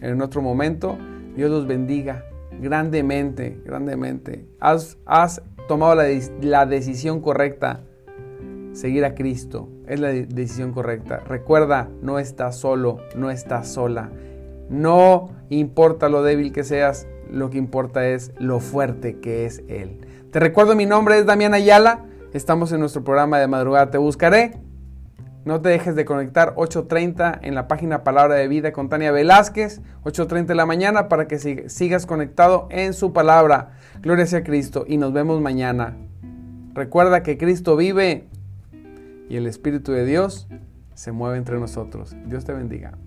en 0.00 0.20
otro 0.20 0.42
momento, 0.42 0.98
Dios 1.36 1.50
los 1.50 1.66
bendiga 1.66 2.24
grandemente, 2.60 3.60
grandemente. 3.64 4.46
Has, 4.58 4.96
tomado 5.68 5.94
la, 6.40 6.66
decisión 6.66 7.20
correcta. 7.20 7.80
Seguir 8.78 9.04
a 9.04 9.16
Cristo 9.16 9.68
es 9.88 9.98
la 9.98 10.10
decisión 10.10 10.72
correcta. 10.72 11.18
Recuerda, 11.26 11.88
no 12.00 12.20
estás 12.20 12.58
solo, 12.58 12.98
no 13.16 13.28
estás 13.28 13.66
sola. 13.66 14.12
No 14.70 15.30
importa 15.48 16.08
lo 16.08 16.22
débil 16.22 16.52
que 16.52 16.62
seas, 16.62 17.08
lo 17.28 17.50
que 17.50 17.58
importa 17.58 18.06
es 18.06 18.30
lo 18.38 18.60
fuerte 18.60 19.18
que 19.18 19.46
es 19.46 19.64
Él. 19.66 20.06
Te 20.30 20.38
recuerdo, 20.38 20.76
mi 20.76 20.86
nombre 20.86 21.18
es 21.18 21.26
Damián 21.26 21.54
Ayala. 21.54 22.04
Estamos 22.32 22.70
en 22.70 22.78
nuestro 22.78 23.02
programa 23.02 23.40
de 23.40 23.48
madrugada. 23.48 23.90
Te 23.90 23.98
buscaré. 23.98 24.60
No 25.44 25.60
te 25.60 25.70
dejes 25.70 25.96
de 25.96 26.04
conectar 26.04 26.54
8.30 26.54 27.40
en 27.42 27.56
la 27.56 27.66
página 27.66 28.04
Palabra 28.04 28.36
de 28.36 28.46
Vida 28.46 28.70
con 28.70 28.88
Tania 28.88 29.10
Velázquez, 29.10 29.80
8.30 30.04 30.46
de 30.46 30.54
la 30.54 30.66
mañana 30.66 31.08
para 31.08 31.26
que 31.26 31.68
sigas 31.68 32.06
conectado 32.06 32.68
en 32.70 32.94
su 32.94 33.12
palabra. 33.12 33.72
Gloria 34.02 34.26
sea 34.26 34.44
Cristo 34.44 34.84
y 34.86 34.98
nos 34.98 35.12
vemos 35.12 35.40
mañana. 35.40 35.96
Recuerda 36.74 37.24
que 37.24 37.38
Cristo 37.38 37.74
vive 37.74 38.28
y 39.28 39.36
el 39.36 39.46
Espíritu 39.46 39.92
de 39.92 40.04
Dios 40.04 40.48
se 40.94 41.12
mueve 41.12 41.38
entre 41.38 41.58
nosotros. 41.58 42.16
Dios 42.26 42.44
te 42.44 42.52
bendiga. 42.52 42.98